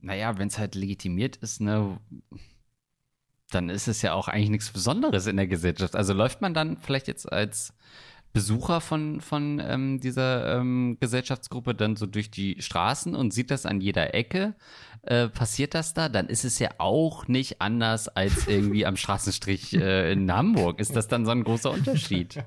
naja, 0.01 0.37
wenn 0.37 0.47
es 0.47 0.57
halt 0.57 0.75
legitimiert 0.75 1.37
ist, 1.37 1.61
ne, 1.61 1.99
dann 3.49 3.69
ist 3.69 3.87
es 3.87 4.01
ja 4.01 4.13
auch 4.13 4.27
eigentlich 4.27 4.49
nichts 4.49 4.71
Besonderes 4.71 5.27
in 5.27 5.37
der 5.37 5.47
Gesellschaft. 5.47 5.95
Also 5.95 6.13
läuft 6.13 6.41
man 6.41 6.53
dann 6.53 6.77
vielleicht 6.77 7.07
jetzt 7.07 7.31
als 7.31 7.73
Besucher 8.33 8.79
von, 8.79 9.19
von 9.19 9.59
ähm, 9.59 9.99
dieser 9.99 10.57
ähm, 10.57 10.97
Gesellschaftsgruppe 10.99 11.75
dann 11.75 11.97
so 11.97 12.05
durch 12.05 12.31
die 12.31 12.61
Straßen 12.61 13.13
und 13.13 13.33
sieht 13.33 13.51
das 13.51 13.65
an 13.65 13.81
jeder 13.81 14.13
Ecke, 14.13 14.55
äh, 15.03 15.27
passiert 15.29 15.73
das 15.73 15.93
da, 15.95 16.09
dann 16.09 16.27
ist 16.27 16.45
es 16.45 16.59
ja 16.59 16.69
auch 16.77 17.27
nicht 17.27 17.59
anders 17.61 18.07
als 18.07 18.47
irgendwie 18.47 18.85
am 18.85 18.95
Straßenstrich 18.97 19.73
äh, 19.73 20.11
in 20.11 20.31
Hamburg. 20.31 20.79
Ist 20.79 20.95
das 20.95 21.07
dann 21.07 21.25
so 21.25 21.31
ein 21.31 21.43
großer 21.43 21.71
Unterschied? 21.71 22.43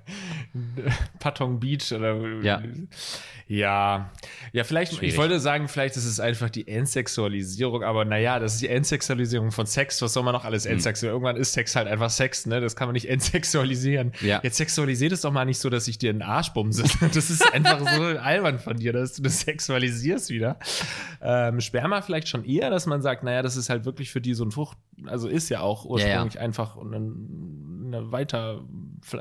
Patong 1.18 1.58
Beach 1.60 1.92
oder 1.92 2.16
Ja. 2.42 2.62
ja, 3.48 4.10
ja, 4.52 4.64
vielleicht, 4.64 4.92
Schwierig. 4.92 5.10
ich 5.14 5.18
wollte 5.18 5.40
sagen, 5.40 5.66
vielleicht 5.68 5.96
ist 5.96 6.04
es 6.04 6.20
einfach 6.20 6.48
die 6.48 6.68
Entsexualisierung, 6.68 7.82
aber 7.82 8.04
naja, 8.04 8.38
das 8.38 8.54
ist 8.54 8.62
die 8.62 8.68
Entsexualisierung 8.68 9.50
von 9.50 9.66
Sex. 9.66 10.00
Was 10.02 10.12
soll 10.12 10.22
man 10.22 10.32
noch 10.32 10.42
Hm. 10.44 10.48
alles 10.48 10.66
entsexualisieren? 10.66 11.14
Irgendwann 11.14 11.36
ist 11.40 11.52
Sex 11.54 11.74
halt 11.76 11.88
einfach 11.88 12.10
Sex, 12.10 12.46
ne? 12.46 12.60
Das 12.60 12.76
kann 12.76 12.86
man 12.86 12.92
nicht 12.92 13.08
entsexualisieren. 13.08 14.12
Ja. 14.20 14.40
Jetzt 14.42 14.56
sexualisiert 14.58 15.12
es 15.12 15.22
doch 15.22 15.32
mal 15.32 15.44
nicht 15.44 15.58
so, 15.58 15.70
dass 15.70 15.88
ich 15.88 15.98
dir 15.98 16.10
einen 16.10 16.22
Arsch 16.22 16.50
bumse. 16.50 16.84
Das 17.14 17.30
ist 17.30 17.42
einfach 17.52 17.80
so 17.80 18.02
albern 18.18 18.58
von 18.58 18.76
dir, 18.76 18.92
dass 18.92 19.14
du 19.14 19.22
das 19.22 19.40
sexualisierst 19.40 20.30
wieder. 20.30 20.58
Ähm, 21.20 21.60
Sperma 21.60 22.00
vielleicht 22.02 22.28
schon 22.28 22.43
eher, 22.46 22.70
dass 22.70 22.86
man 22.86 23.02
sagt, 23.02 23.22
naja, 23.24 23.42
das 23.42 23.56
ist 23.56 23.70
halt 23.70 23.84
wirklich 23.84 24.10
für 24.10 24.20
die 24.20 24.34
so 24.34 24.44
ein 24.44 24.50
Frucht, 24.50 24.78
also 25.06 25.28
ist 25.28 25.48
ja 25.48 25.60
auch 25.60 25.84
ursprünglich 25.84 26.38
einfach 26.38 26.76
eine, 26.76 26.96
eine 26.96 28.12
weiter, 28.12 28.62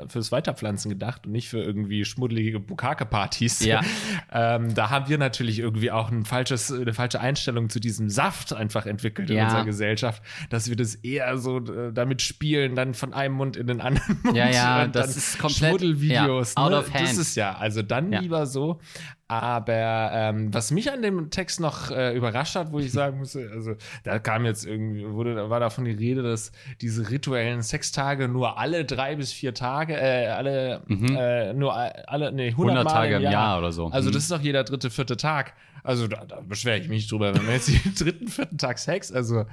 fürs 0.08 0.32
Weiterpflanzen 0.32 0.88
gedacht 0.88 1.26
und 1.26 1.32
nicht 1.32 1.48
für 1.48 1.62
irgendwie 1.62 2.04
schmuddelige 2.06 2.58
Bukake-Partys. 2.60 3.64
Ja. 3.64 3.80
Ähm, 4.36 4.74
da 4.74 4.90
haben 4.90 5.08
wir 5.08 5.16
natürlich 5.16 5.60
irgendwie 5.60 5.92
auch 5.92 6.10
ein 6.10 6.24
falsches, 6.24 6.72
eine 6.72 6.92
falsche 6.92 7.20
Einstellung 7.20 7.70
zu 7.70 7.78
diesem 7.78 8.10
Saft 8.10 8.52
einfach 8.52 8.84
entwickelt 8.84 9.30
in 9.30 9.36
Ja. 9.36 9.44
unserer 9.44 9.64
Gesellschaft, 9.64 10.22
dass 10.50 10.68
wir 10.68 10.74
das 10.74 10.96
eher 10.96 11.38
so 11.38 11.58
äh, 11.58 11.92
damit 11.92 12.20
spielen, 12.20 12.74
dann 12.74 12.94
von 12.94 13.12
einem 13.14 13.36
Mund 13.36 13.56
in 13.56 13.68
den 13.68 13.80
anderen 13.80 14.18
Mund. 14.24 14.36
Ja, 14.36 14.50
ja, 14.50 14.82
und 14.84 14.96
das 14.96 15.06
dann 15.10 15.16
ist 15.16 15.38
komplett- 15.38 15.68
Schmuddelvideos. 15.68 16.54
ja, 16.56 16.62
out 16.64 16.70
ne? 16.72 16.78
of 16.78 16.92
hand. 16.92 17.04
Das 17.04 17.16
ist 17.18 17.36
ja, 17.36 17.54
also 17.56 17.82
dann 17.82 18.12
Ja. 18.12 18.18
lieber 18.20 18.46
so. 18.46 18.80
Aber 19.26 20.10
ähm, 20.12 20.52
was 20.52 20.70
mich 20.70 20.92
an 20.92 21.00
dem 21.00 21.30
Text 21.30 21.58
noch 21.58 21.90
äh, 21.90 22.14
überrascht 22.14 22.56
hat, 22.56 22.72
wo 22.72 22.78
ich 22.78 22.92
sagen 22.92 23.18
musste, 23.18 23.50
also 23.54 23.72
da 24.02 24.18
kam 24.18 24.44
jetzt 24.44 24.66
irgendwie, 24.66 25.08
wurde, 25.10 25.34
da 25.34 25.48
war 25.48 25.60
davon 25.60 25.86
die 25.86 25.92
Rede, 25.92 26.22
dass 26.22 26.52
diese 26.82 27.08
rituellen 27.10 27.62
Sextage 27.62 28.28
nur 28.28 28.58
alle 28.58 28.84
drei 28.84 29.16
bis 29.16 29.32
vier 29.32 29.54
Tage, 29.54 29.94
äh, 29.96 30.26
alle, 30.28 30.82
äh, 30.90 31.54
nur 31.54 31.74
alle, 31.74 32.32
nee, 32.32 32.48
100, 32.50 32.76
100 32.76 32.84
Mal 32.84 32.90
Mhm. 32.90 32.94
Tage 32.94 33.16
im 33.16 33.22
Jahr 33.32 33.58
oder 33.58 33.72
so. 33.72 33.86
Also 33.88 34.10
Mhm. 34.10 34.14
das 34.14 34.22
ist 34.24 34.30
doch 34.30 34.40
jeder 34.42 34.62
dritte, 34.62 34.90
vierte 34.90 35.16
Tag. 35.16 35.54
Also 35.82 36.06
da, 36.06 36.24
da 36.26 36.40
beschwere 36.40 36.78
ich 36.78 36.88
mich 36.88 37.08
drüber, 37.08 37.34
wenn 37.34 37.46
wir 37.46 37.54
jetzt 37.54 37.68
jeden 37.68 37.94
dritten, 37.94 38.28
vierten 38.28 38.58
Tag 38.58 38.78
Sex, 38.78 39.10
also 39.10 39.44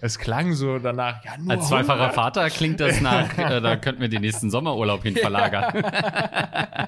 es 0.00 0.18
klang 0.18 0.52
so 0.54 0.78
danach, 0.78 1.24
ja, 1.24 1.32
nur 1.38 1.52
Als 1.52 1.68
zweifacher 1.68 2.08
100. 2.10 2.14
Vater 2.14 2.50
klingt 2.50 2.80
das 2.80 3.00
nach, 3.02 3.36
äh, 3.38 3.60
da 3.60 3.76
könnten 3.76 4.00
wir 4.00 4.08
den 4.08 4.20
nächsten 4.22 4.50
Sommerurlaub 4.50 5.02
hin 5.02 5.16
verlagern. 5.16 5.64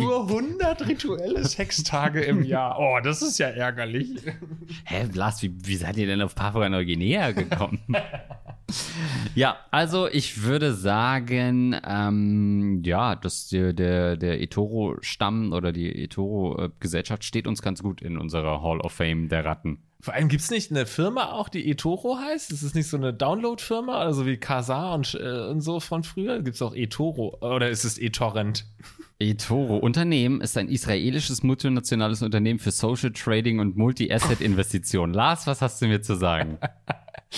Nur 0.00 0.28
100 0.28 0.86
rituelle 0.88 1.44
Sextage 1.44 2.20
im 2.22 2.42
Jahr. 2.42 2.78
Oh, 2.78 2.98
das 3.02 3.22
ist 3.22 3.38
ja 3.38 3.48
ärgerlich. 3.48 4.10
hä, 4.84 5.06
Blas, 5.12 5.42
wie, 5.42 5.54
wie 5.64 5.76
seid 5.76 5.96
ihr 5.96 6.06
denn 6.06 6.22
auf 6.22 6.34
Papua-Neuguinea 6.34 7.32
gekommen? 7.32 7.80
ja, 9.34 9.56
also 9.70 10.08
ich 10.08 10.42
würde 10.42 10.74
sagen, 10.74 11.76
ähm, 11.86 12.82
ja, 12.84 13.16
dass 13.16 13.48
der, 13.48 13.72
der, 13.72 14.16
der 14.16 14.40
Etoro-Stamm 14.40 15.52
oder 15.52 15.72
die 15.72 16.04
Etoro-Gesellschaft 16.04 17.24
steht 17.24 17.46
uns 17.46 17.62
ganz 17.62 17.82
gut 17.82 18.02
in 18.02 18.18
unserer 18.18 18.62
Hall 18.62 18.80
of 18.80 18.92
Fame 18.92 19.28
der 19.28 19.44
Ratten. 19.44 19.78
Vor 20.04 20.12
allem 20.12 20.28
gibt 20.28 20.42
es 20.42 20.50
nicht 20.50 20.70
eine 20.70 20.84
Firma 20.84 21.32
auch, 21.32 21.48
die 21.48 21.70
eToro 21.70 22.18
heißt? 22.18 22.52
Ist 22.52 22.62
es 22.62 22.74
nicht 22.74 22.88
so 22.88 22.98
eine 22.98 23.14
Download-Firma, 23.14 23.96
also 23.96 24.26
wie 24.26 24.36
Kazaa 24.36 24.92
und, 24.94 25.14
äh, 25.18 25.46
und 25.48 25.62
so 25.62 25.80
von 25.80 26.04
früher? 26.04 26.42
Gibt 26.42 26.56
es 26.56 26.60
auch 26.60 26.74
eToro? 26.74 27.38
Oder 27.40 27.70
ist 27.70 27.84
es 27.84 27.96
eTorrent? 27.96 28.66
eToro 29.18 29.78
Unternehmen 29.78 30.42
ist 30.42 30.58
ein 30.58 30.68
israelisches 30.68 31.42
multinationales 31.42 32.20
Unternehmen 32.20 32.58
für 32.58 32.70
Social 32.70 33.12
Trading 33.12 33.60
und 33.60 33.78
Multi-Asset-Investitionen. 33.78 35.14
Lars, 35.14 35.46
was 35.46 35.62
hast 35.62 35.80
du 35.80 35.86
mir 35.86 36.02
zu 36.02 36.16
sagen? 36.16 36.58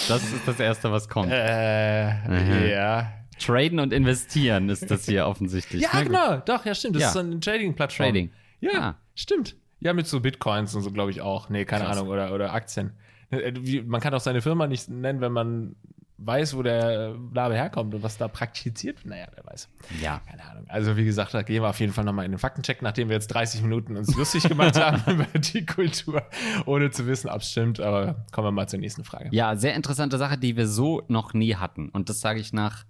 Das 0.09 0.25
ist 0.25 0.49
das 0.49 0.59
Erste, 0.59 0.91
was 0.91 1.09
kommt. 1.09 1.31
Äh, 1.31 2.73
ja. 2.73 3.13
Traden 3.39 3.79
und 3.79 3.93
investieren 3.93 4.71
ist 4.71 4.91
das 4.91 5.07
hier 5.07 5.27
offensichtlich. 5.29 5.83
Ja, 5.83 6.03
genau. 6.03 6.39
Doch, 6.39 6.65
ja, 6.67 6.75
stimmt. 6.75 6.97
Das 6.97 7.03
Ja. 7.03 7.09
ist 7.11 7.15
so 7.15 7.21
eine 7.21 7.39
Trading-Plattform. 7.39 8.07
Trading. 8.07 8.31
Ja, 8.61 8.71
Ah. 8.81 8.97
stimmt. 9.15 9.55
Ja, 9.87 9.93
mit 9.93 10.09
so 10.09 10.19
Bitcoins 10.19 10.75
und 10.75 10.83
so, 10.83 10.91
glaube 10.91 11.13
ich, 11.13 11.21
auch. 11.21 11.49
Nee, 11.49 11.65
keine 11.65 11.85
Krass. 11.85 11.97
Ahnung. 11.97 12.09
Oder, 12.09 12.35
oder 12.35 12.53
Aktien. 12.53 12.95
Äh, 13.31 13.53
Wie, 13.61 13.83
man 13.83 14.01
kann 14.01 14.13
auch 14.15 14.21
seine 14.21 14.43
Firma 14.43 14.67
nicht 14.67 14.89
nennen, 14.89 15.21
wenn 15.21 15.31
man 15.31 15.77
weiß, 16.19 16.57
wo 16.57 16.65
der 16.65 17.15
Name 17.33 17.55
herkommt 17.55 17.95
und 17.95 18.03
was 18.03 18.19
da 18.19 18.27
praktiziert. 18.27 19.07
Naja, 19.07 19.29
wer 19.33 19.47
weiß. 19.47 19.69
Ja. 20.03 20.23
Keine 20.29 20.45
Ahnung. 20.45 20.65
Also, 20.67 20.97
wie 20.97 21.05
gesagt, 21.05 21.35
da 21.35 21.43
gehen 21.43 21.63
wir 21.63 21.69
auf 21.69 21.79
jeden 21.79 21.93
Fall 21.93 22.03
nochmal 22.03 22.25
in 22.25 22.33
den 22.33 22.39
Faktencheck, 22.39 22.83
nachdem 22.83 23.09
wir 23.11 23.15
jetzt 23.15 23.29
30 23.29 23.63
Minuten 23.63 23.97
uns 23.97 24.13
lustig 24.17 24.49
gemacht 24.49 24.75
haben 24.81 25.21
über 25.21 25.39
die 25.39 25.65
Kultur, 25.65 26.21
ohne 26.65 26.91
zu 26.91 27.07
wissen, 27.07 27.31
ob 27.31 27.43
es 27.43 27.53
stimmt. 27.53 27.79
Aber 27.79 28.27
kommen 28.33 28.49
wir 28.49 28.51
mal 28.51 28.69
zur 28.69 28.81
nächsten 28.81 29.05
Frage. 29.05 29.29
Ja, 29.31 29.55
sehr 29.55 29.75
interessante 29.75 30.19
Sache, 30.19 30.37
die 30.37 30.57
wir 30.57 30.67
so 30.67 31.05
noch 31.07 31.33
nie 31.33 31.55
hatten. 31.55 31.91
Und 31.91 32.09
das 32.09 32.21
sage 32.21 32.41
ich 32.41 32.53
nach 32.53 32.87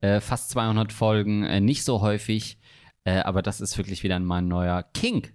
äh, 0.00 0.20
fast 0.20 0.48
200 0.48 0.94
Folgen 0.94 1.44
äh, 1.44 1.60
nicht 1.60 1.84
so 1.84 2.00
häufig. 2.00 2.58
Äh, 3.04 3.18
aber 3.18 3.42
das 3.42 3.60
ist 3.60 3.76
wirklich 3.76 4.02
wieder 4.02 4.18
mein 4.18 4.48
neuer 4.48 4.82
King. 4.94 5.26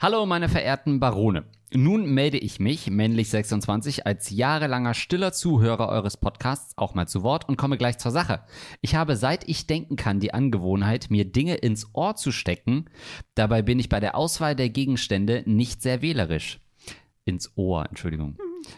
Hallo, 0.00 0.26
meine 0.26 0.48
verehrten 0.48 1.00
Barone. 1.00 1.44
Nun 1.74 2.12
melde 2.12 2.36
ich 2.36 2.60
mich, 2.60 2.90
männlich 2.90 3.30
26, 3.30 4.06
als 4.06 4.28
jahrelanger 4.28 4.92
stiller 4.92 5.32
Zuhörer 5.32 5.88
eures 5.88 6.18
Podcasts 6.18 6.76
auch 6.76 6.94
mal 6.94 7.08
zu 7.08 7.22
Wort 7.22 7.48
und 7.48 7.56
komme 7.56 7.78
gleich 7.78 7.96
zur 7.96 8.10
Sache. 8.10 8.40
Ich 8.82 8.94
habe 8.94 9.16
seit 9.16 9.48
ich 9.48 9.66
denken 9.66 9.96
kann 9.96 10.20
die 10.20 10.34
Angewohnheit, 10.34 11.06
mir 11.08 11.24
Dinge 11.24 11.54
ins 11.54 11.94
Ohr 11.94 12.14
zu 12.14 12.30
stecken. 12.30 12.90
Dabei 13.34 13.62
bin 13.62 13.78
ich 13.78 13.88
bei 13.88 14.00
der 14.00 14.16
Auswahl 14.16 14.54
der 14.54 14.68
Gegenstände 14.68 15.44
nicht 15.46 15.80
sehr 15.80 16.02
wählerisch. 16.02 16.60
Ins 17.24 17.56
Ohr, 17.56 17.86
Entschuldigung. 17.88 18.36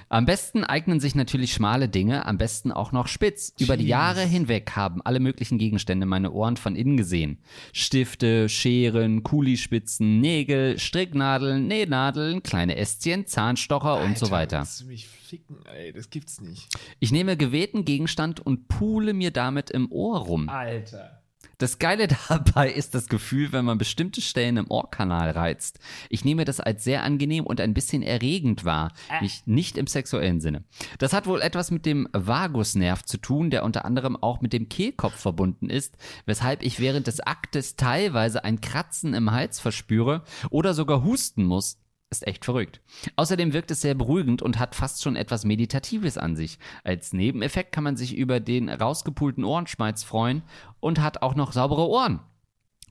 Am 0.08 0.26
besten 0.26 0.64
eignen 0.64 1.00
sich 1.00 1.14
natürlich 1.14 1.52
schmale 1.52 1.88
Dinge, 1.88 2.26
am 2.26 2.38
besten 2.38 2.72
auch 2.72 2.92
noch 2.92 3.08
spitz. 3.08 3.52
Über 3.58 3.76
die 3.76 3.86
Jahre 3.86 4.22
hinweg 4.22 4.72
haben 4.76 5.02
alle 5.02 5.20
möglichen 5.20 5.58
Gegenstände 5.58 6.06
meine 6.06 6.32
Ohren 6.32 6.56
von 6.56 6.76
innen 6.76 6.96
gesehen. 6.96 7.38
Stifte, 7.72 8.48
Scheren, 8.48 9.22
Kulispitzen, 9.22 10.20
Nägel, 10.20 10.78
Stricknadeln, 10.78 11.66
Nähnadeln, 11.66 12.42
kleine 12.42 12.76
Ästchen, 12.76 13.26
Zahnstocher 13.26 14.02
und 14.02 14.18
so 14.18 14.26
Alter, 14.26 14.58
weiter. 14.60 14.68
Mich 14.86 15.06
ficken? 15.06 15.56
Ey, 15.66 15.92
das 15.92 16.10
gibt's 16.10 16.40
nicht. 16.40 16.68
Ich 17.00 17.12
nehme 17.12 17.36
gewählten 17.36 17.84
Gegenstand 17.84 18.40
und 18.40 18.68
pule 18.68 19.14
mir 19.14 19.30
damit 19.30 19.70
im 19.70 19.90
Ohr 19.90 20.20
rum. 20.20 20.48
Alter. 20.48 21.23
Das 21.58 21.78
Geile 21.78 22.08
dabei 22.28 22.70
ist 22.70 22.94
das 22.94 23.08
Gefühl, 23.08 23.52
wenn 23.52 23.64
man 23.64 23.78
bestimmte 23.78 24.20
Stellen 24.20 24.56
im 24.56 24.70
Ohrkanal 24.70 25.30
reizt. 25.30 25.78
Ich 26.08 26.24
nehme 26.24 26.44
das 26.44 26.60
als 26.60 26.84
sehr 26.84 27.02
angenehm 27.02 27.44
und 27.46 27.60
ein 27.60 27.74
bisschen 27.74 28.02
erregend 28.02 28.64
wahr, 28.64 28.92
nicht, 29.20 29.46
nicht 29.46 29.78
im 29.78 29.86
sexuellen 29.86 30.40
Sinne. 30.40 30.64
Das 30.98 31.12
hat 31.12 31.26
wohl 31.26 31.40
etwas 31.40 31.70
mit 31.70 31.86
dem 31.86 32.08
Vagusnerv 32.12 33.04
zu 33.04 33.18
tun, 33.18 33.50
der 33.50 33.64
unter 33.64 33.84
anderem 33.84 34.16
auch 34.16 34.40
mit 34.40 34.52
dem 34.52 34.68
Kehlkopf 34.68 35.16
verbunden 35.16 35.70
ist, 35.70 35.96
weshalb 36.26 36.62
ich 36.62 36.80
während 36.80 37.06
des 37.06 37.20
Aktes 37.20 37.76
teilweise 37.76 38.44
ein 38.44 38.60
Kratzen 38.60 39.14
im 39.14 39.30
Hals 39.30 39.60
verspüre 39.60 40.22
oder 40.50 40.74
sogar 40.74 41.04
husten 41.04 41.44
muss. 41.44 41.78
Ist 42.14 42.28
echt 42.28 42.44
verrückt. 42.44 42.80
Außerdem 43.16 43.52
wirkt 43.52 43.72
es 43.72 43.80
sehr 43.80 43.96
beruhigend 43.96 44.40
und 44.40 44.60
hat 44.60 44.76
fast 44.76 45.02
schon 45.02 45.16
etwas 45.16 45.44
Meditatives 45.44 46.16
an 46.16 46.36
sich. 46.36 46.60
Als 46.84 47.12
Nebeneffekt 47.12 47.72
kann 47.72 47.82
man 47.82 47.96
sich 47.96 48.16
über 48.16 48.38
den 48.38 48.68
rausgepulten 48.68 49.42
Ohrenschmalz 49.42 50.04
freuen 50.04 50.44
und 50.78 51.00
hat 51.00 51.22
auch 51.22 51.34
noch 51.34 51.50
saubere 51.50 51.88
Ohren. 51.88 52.20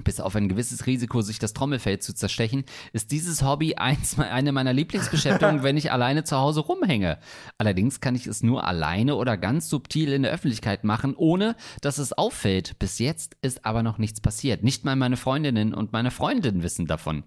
Bis 0.04 0.20
auf 0.20 0.36
ein 0.36 0.50
gewisses 0.50 0.88
Risiko, 0.88 1.22
sich 1.22 1.40
das 1.40 1.54
Trommelfell 1.54 2.00
zu 2.00 2.14
zerstechen, 2.14 2.66
ist 2.92 3.12
dieses 3.12 3.44
Hobby 3.44 3.76
eins, 3.76 4.20
eine 4.20 4.52
meiner 4.52 4.74
Lieblingsbeschäftigungen, 4.74 5.64
wenn 5.64 5.78
ich 5.78 5.92
alleine 5.92 6.26
zu 6.26 6.36
Hause 6.36 6.62
rumhänge. 6.62 7.20
Allerdings 7.58 8.02
kann 8.02 8.16
ich 8.16 8.28
es 8.28 8.44
nur 8.44 8.66
alleine 8.68 9.16
oder 9.16 9.38
ganz 9.38 9.70
subtil 9.70 10.12
in 10.12 10.24
der 10.24 10.34
Öffentlichkeit 10.34 10.84
machen, 10.84 11.14
ohne 11.16 11.56
dass 11.80 11.98
es 11.98 12.12
auffällt. 12.12 12.78
Bis 12.80 13.00
jetzt 13.00 13.38
ist 13.42 13.66
aber 13.66 13.84
noch 13.84 14.00
nichts 14.00 14.20
passiert. 14.20 14.64
Nicht 14.64 14.84
mal 14.84 14.96
meine 14.98 15.16
Freundinnen 15.16 15.74
und 15.74 15.94
meine 15.94 16.12
Freundinnen 16.12 16.64
wissen 16.64 16.88
davon. 16.88 17.24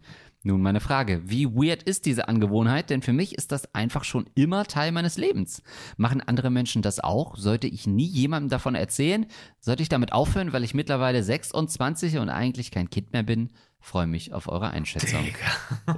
Nun 0.46 0.62
meine 0.62 0.78
Frage, 0.78 1.22
wie 1.24 1.46
weird 1.46 1.82
ist 1.82 2.06
diese 2.06 2.28
Angewohnheit? 2.28 2.88
Denn 2.90 3.02
für 3.02 3.12
mich 3.12 3.34
ist 3.36 3.50
das 3.50 3.74
einfach 3.74 4.04
schon 4.04 4.30
immer 4.36 4.64
Teil 4.64 4.92
meines 4.92 5.16
Lebens. 5.16 5.60
Machen 5.96 6.20
andere 6.20 6.50
Menschen 6.50 6.82
das 6.82 7.00
auch? 7.00 7.36
Sollte 7.36 7.66
ich 7.66 7.88
nie 7.88 8.06
jemandem 8.06 8.50
davon 8.50 8.76
erzählen? 8.76 9.26
Sollte 9.58 9.82
ich 9.82 9.88
damit 9.88 10.12
aufhören, 10.12 10.52
weil 10.52 10.62
ich 10.62 10.72
mittlerweile 10.72 11.24
26 11.24 12.18
und 12.18 12.28
eigentlich 12.28 12.70
kein 12.70 12.90
Kind 12.90 13.12
mehr 13.12 13.24
bin? 13.24 13.50
freue 13.78 14.06
mich 14.08 14.32
auf 14.32 14.48
eure 14.48 14.70
Einschätzung. 14.70 15.24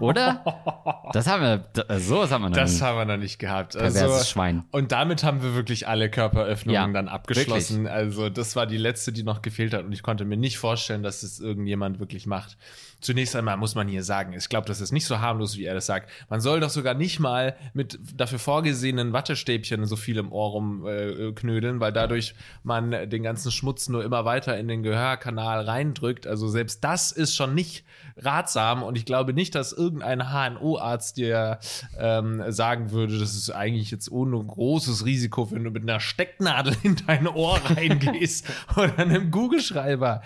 Oder? 0.00 0.44
Das 1.14 1.26
haben 1.26 1.42
wir, 1.42 1.56
d- 1.56 1.98
sowas 2.00 2.30
haben 2.30 2.42
wir 2.42 2.50
noch 2.50 2.56
Das 2.56 2.74
nie. 2.74 2.80
haben 2.82 2.98
wir 2.98 3.04
noch 3.06 3.16
nicht 3.16 3.38
gehabt. 3.38 3.72
Perverses 3.72 4.28
Schwein. 4.28 4.64
Und 4.72 4.92
damit 4.92 5.24
haben 5.24 5.42
wir 5.42 5.54
wirklich 5.54 5.88
alle 5.88 6.10
Körperöffnungen 6.10 6.74
Ja, 6.74 6.86
dann 6.92 7.08
abgeschlossen. 7.08 7.86
Also 7.86 8.28
das 8.28 8.56
war 8.56 8.66
die 8.66 8.76
letzte, 8.76 9.10
die 9.10 9.22
noch 9.22 9.40
gefehlt 9.40 9.72
hat. 9.72 9.86
Und 9.86 9.92
ich 9.92 10.02
konnte 10.02 10.26
mir 10.26 10.36
nicht 10.36 10.58
vorstellen, 10.58 11.02
dass 11.02 11.22
es 11.22 11.40
irgendjemand 11.40 11.98
wirklich 11.98 12.26
macht. 12.26 12.58
Zunächst 13.00 13.36
einmal 13.36 13.56
muss 13.56 13.76
man 13.76 13.86
hier 13.86 14.02
sagen, 14.02 14.32
ich 14.32 14.48
glaube, 14.48 14.66
das 14.66 14.80
ist 14.80 14.90
nicht 14.90 15.06
so 15.06 15.20
harmlos, 15.20 15.56
wie 15.56 15.64
er 15.64 15.74
das 15.74 15.86
sagt. 15.86 16.10
Man 16.28 16.40
soll 16.40 16.58
doch 16.58 16.70
sogar 16.70 16.94
nicht 16.94 17.20
mal 17.20 17.56
mit 17.72 17.98
dafür 18.16 18.40
vorgesehenen 18.40 19.12
Wattestäbchen 19.12 19.84
so 19.86 19.94
viel 19.94 20.16
im 20.18 20.32
Ohr 20.32 20.50
rumknödeln, 20.50 21.76
äh, 21.76 21.80
weil 21.80 21.92
dadurch 21.92 22.34
man 22.64 22.90
den 22.90 23.22
ganzen 23.22 23.52
Schmutz 23.52 23.88
nur 23.88 24.04
immer 24.04 24.24
weiter 24.24 24.58
in 24.58 24.66
den 24.66 24.82
Gehörkanal 24.82 25.64
reindrückt. 25.64 26.26
Also 26.26 26.48
selbst 26.48 26.82
das 26.82 27.12
ist 27.12 27.36
schon 27.36 27.54
nicht 27.54 27.84
ratsam. 28.16 28.82
Und 28.82 28.96
ich 28.96 29.04
glaube 29.04 29.32
nicht, 29.32 29.54
dass 29.54 29.72
irgendein 29.72 30.32
HNO-Arzt 30.32 31.16
dir 31.16 31.60
ähm, 31.98 32.42
sagen 32.50 32.90
würde, 32.90 33.18
das 33.18 33.34
ist 33.34 33.50
eigentlich 33.50 33.90
jetzt 33.90 34.10
ohne 34.10 34.42
großes 34.42 35.04
Risiko, 35.04 35.50
wenn 35.50 35.64
du 35.64 35.70
mit 35.70 35.82
einer 35.82 36.00
Stecknadel 36.00 36.76
in 36.82 36.96
dein 37.06 37.28
Ohr 37.28 37.60
reingehst 37.64 38.46
oder 38.76 38.98
einem 38.98 39.30
Google-Schreiber. 39.30 40.22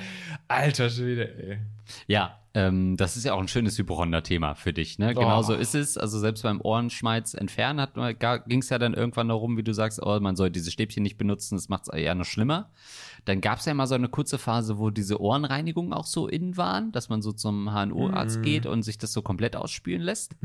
Alter 0.49 0.89
Schwede, 0.91 1.35
ey. 1.39 1.59
Ja, 2.07 2.39
ähm, 2.55 2.97
das 2.99 3.17
ist 3.17 3.25
ja 3.25 3.33
auch 3.33 3.41
ein 3.41 3.49
schönes 3.49 3.79
Hypochonder-Thema 3.79 4.55
für 4.55 4.73
dich, 4.75 4.99
ne? 4.99 5.13
Oh. 5.17 5.21
Genau 5.21 5.43
so 5.43 5.55
ist 5.55 5.75
es. 5.75 5.97
Also 5.97 6.19
selbst 6.19 6.43
beim 6.43 6.61
Ohrenschmalz 6.61 7.33
entfernen 7.33 7.87
ging 8.47 8.61
es 8.61 8.69
ja 8.69 8.79
dann 8.79 8.93
irgendwann 8.93 9.29
darum, 9.29 9.57
wie 9.57 9.63
du 9.63 9.73
sagst, 9.73 10.03
oh, 10.03 10.21
man 10.21 10.37
soll 10.37 10.51
diese 10.51 10.71
Stäbchen 10.71 11.03
nicht 11.03 11.17
benutzen, 11.17 11.57
das 11.57 11.69
macht 11.71 11.85
es 11.89 11.95
eher 11.95 12.15
noch 12.15 12.27
schlimmer. 12.27 12.71
Dann 13.25 13.41
gab 13.41 13.61
es 13.61 13.65
ja 13.65 13.73
mal 13.73 13.87
so 13.87 13.95
eine 13.95 14.09
kurze 14.09 14.37
Phase, 14.37 14.79
wo 14.79 14.91
diese 14.91 15.21
Ohrenreinigungen 15.21 15.93
auch 15.95 16.07
so 16.07 16.29
in 16.29 16.57
waren, 16.59 16.93
dass 16.93 17.09
man 17.09 17.23
so 17.23 17.33
zum 17.33 17.71
HNO-Arzt 17.71 18.39
Mhm. 18.39 18.43
geht 18.43 18.67
und 18.67 18.83
sich 18.83 18.99
das 18.99 19.13
so 19.13 19.23
komplett 19.23 19.57
ausspülen 19.57 20.03
lässt. 20.03 20.37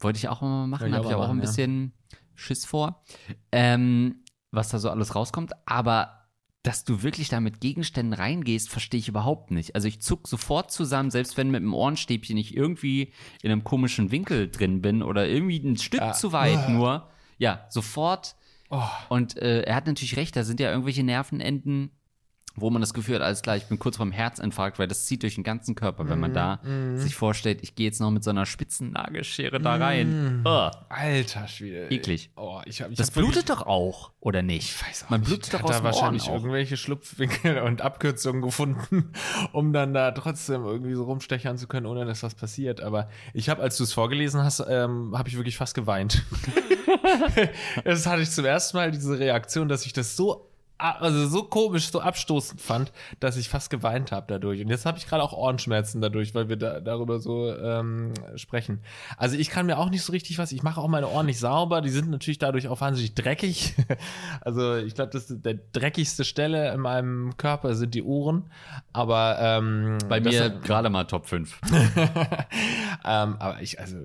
Wollte 0.00 0.18
ich 0.18 0.28
auch 0.28 0.42
mal 0.42 0.66
machen, 0.66 0.88
ich 0.88 0.92
habe 0.92 1.06
auch 1.06 1.10
ich 1.10 1.16
auch 1.16 1.22
ein 1.22 1.28
machen, 1.28 1.38
ja. 1.38 1.46
bisschen 1.46 1.92
Schiss 2.34 2.64
vor, 2.66 3.02
ähm, 3.52 4.22
was 4.50 4.68
da 4.68 4.78
so 4.78 4.90
alles 4.90 5.14
rauskommt. 5.14 5.52
Aber 5.66 6.17
dass 6.68 6.84
du 6.84 7.02
wirklich 7.02 7.30
da 7.30 7.40
mit 7.40 7.60
Gegenständen 7.60 8.12
reingehst, 8.12 8.68
verstehe 8.68 9.00
ich 9.00 9.08
überhaupt 9.08 9.50
nicht. 9.50 9.74
Also 9.74 9.88
ich 9.88 10.00
zuck 10.02 10.28
sofort 10.28 10.70
zusammen, 10.70 11.10
selbst 11.10 11.38
wenn 11.38 11.50
mit 11.50 11.62
dem 11.62 11.72
Ohrenstäbchen 11.72 12.36
ich 12.36 12.54
irgendwie 12.54 13.10
in 13.42 13.50
einem 13.50 13.64
komischen 13.64 14.10
Winkel 14.10 14.50
drin 14.50 14.82
bin 14.82 15.02
oder 15.02 15.26
irgendwie 15.26 15.58
ein 15.60 15.78
Stück 15.78 16.00
Ja. 16.00 16.12
zu 16.12 16.32
weit 16.32 16.58
Ah. 16.58 16.70
nur. 16.70 17.08
Ja, 17.38 17.64
sofort. 17.70 18.36
Oh. 18.68 18.82
Und 19.08 19.38
äh, 19.38 19.62
er 19.62 19.76
hat 19.76 19.86
natürlich 19.86 20.16
recht, 20.18 20.36
da 20.36 20.44
sind 20.44 20.60
ja 20.60 20.70
irgendwelche 20.70 21.02
Nervenenden, 21.02 21.90
wo 22.60 22.70
man 22.70 22.80
das 22.80 22.94
Gefühl 22.94 23.16
hat, 23.16 23.22
alles 23.22 23.42
klar, 23.42 23.56
ich 23.56 23.66
bin 23.66 23.78
kurz 23.78 23.96
vorm 23.96 24.12
Herzinfarkt, 24.12 24.78
weil 24.78 24.88
das 24.88 25.06
zieht 25.06 25.22
durch 25.22 25.34
den 25.36 25.44
ganzen 25.44 25.74
Körper, 25.74 26.08
wenn 26.08 26.20
man 26.20 26.32
da 26.34 26.60
Mhm. 26.64 26.98
sich 26.98 27.14
vorstellt, 27.14 27.60
ich 27.62 27.74
gehe 27.74 27.86
jetzt 27.86 28.00
noch 28.00 28.10
mit 28.10 28.24
so 28.24 28.30
einer 28.30 28.46
spitzen 28.46 28.92
Nagelschere 28.92 29.60
da 29.60 29.76
rein. 29.76 30.42
Ugh. 30.44 30.70
Alter 30.88 31.48
Schwede. 31.48 31.88
Eklig. 31.90 32.30
Oh, 32.36 32.60
ich 32.64 32.82
hab, 32.82 32.90
ich 32.90 32.96
Das 32.98 33.10
blutet 33.10 33.48
doch 33.50 33.62
auch, 33.66 34.10
oder 34.20 34.42
nicht? 34.42 34.64
Ich 34.80 34.86
weiß 34.88 35.04
auch 35.04 35.10
Man 35.10 35.20
nicht. 35.20 35.28
blutet 35.28 35.52
Der 35.52 35.60
doch 35.60 35.68
aus 35.70 35.76
da 35.78 35.84
wahrscheinlich 35.84 36.24
auch. 36.28 36.34
irgendwelche 36.34 36.76
Schlupfwinkel 36.76 37.58
und 37.62 37.82
Abkürzungen 37.82 38.42
gefunden, 38.42 39.12
um 39.52 39.72
dann 39.72 39.94
da 39.94 40.10
trotzdem 40.12 40.64
irgendwie 40.64 40.94
so 40.94 41.04
rumstechern 41.04 41.56
zu 41.58 41.66
können, 41.66 41.86
ohne 41.86 42.04
dass 42.04 42.22
was 42.22 42.34
passiert. 42.34 42.80
Aber 42.80 43.08
ich 43.34 43.48
habe, 43.48 43.62
als 43.62 43.76
du 43.76 43.84
es 43.84 43.92
vorgelesen 43.92 44.42
hast, 44.42 44.64
ähm, 44.68 45.14
habe 45.16 45.28
ich 45.28 45.36
wirklich 45.36 45.56
fast 45.56 45.74
geweint. 45.74 46.24
das 47.84 48.06
hatte 48.06 48.22
ich 48.22 48.30
zum 48.30 48.44
ersten 48.44 48.76
Mal 48.76 48.90
diese 48.90 49.18
Reaktion, 49.18 49.68
dass 49.68 49.86
ich 49.86 49.92
das 49.92 50.16
so 50.16 50.48
also 50.78 51.26
so 51.26 51.42
komisch, 51.42 51.90
so 51.90 52.00
abstoßend 52.00 52.60
fand, 52.60 52.92
dass 53.20 53.36
ich 53.36 53.48
fast 53.48 53.70
geweint 53.70 54.12
habe 54.12 54.26
dadurch. 54.28 54.60
Und 54.60 54.68
jetzt 54.68 54.86
habe 54.86 54.98
ich 54.98 55.06
gerade 55.06 55.22
auch 55.22 55.32
Ohrenschmerzen 55.32 56.00
dadurch, 56.00 56.34
weil 56.34 56.48
wir 56.48 56.56
da, 56.56 56.80
darüber 56.80 57.18
so 57.18 57.54
ähm, 57.54 58.14
sprechen. 58.36 58.80
Also 59.16 59.36
ich 59.36 59.50
kann 59.50 59.66
mir 59.66 59.78
auch 59.78 59.90
nicht 59.90 60.02
so 60.02 60.12
richtig 60.12 60.38
was, 60.38 60.52
ich 60.52 60.62
mache 60.62 60.80
auch 60.80 60.88
meine 60.88 61.08
Ohren 61.08 61.26
nicht 61.26 61.40
sauber, 61.40 61.80
die 61.80 61.90
sind 61.90 62.10
natürlich 62.10 62.38
dadurch 62.38 62.68
auch 62.68 62.80
wahnsinnig 62.80 63.14
dreckig. 63.14 63.74
Also 64.40 64.76
ich 64.76 64.94
glaube, 64.94 65.10
das 65.12 65.30
ist 65.30 65.44
der 65.44 65.58
dreckigste 65.72 66.24
Stelle 66.24 66.72
in 66.72 66.80
meinem 66.80 67.36
Körper 67.36 67.74
sind 67.74 67.94
die 67.94 68.02
Ohren. 68.02 68.50
Aber 68.92 69.36
ähm, 69.40 69.98
Bei 70.08 70.20
mir 70.20 70.50
gerade 70.50 70.90
mal 70.90 71.04
Top 71.04 71.26
5. 71.26 71.60
ähm, 73.04 73.36
aber 73.38 73.60
ich, 73.60 73.80
also, 73.80 73.96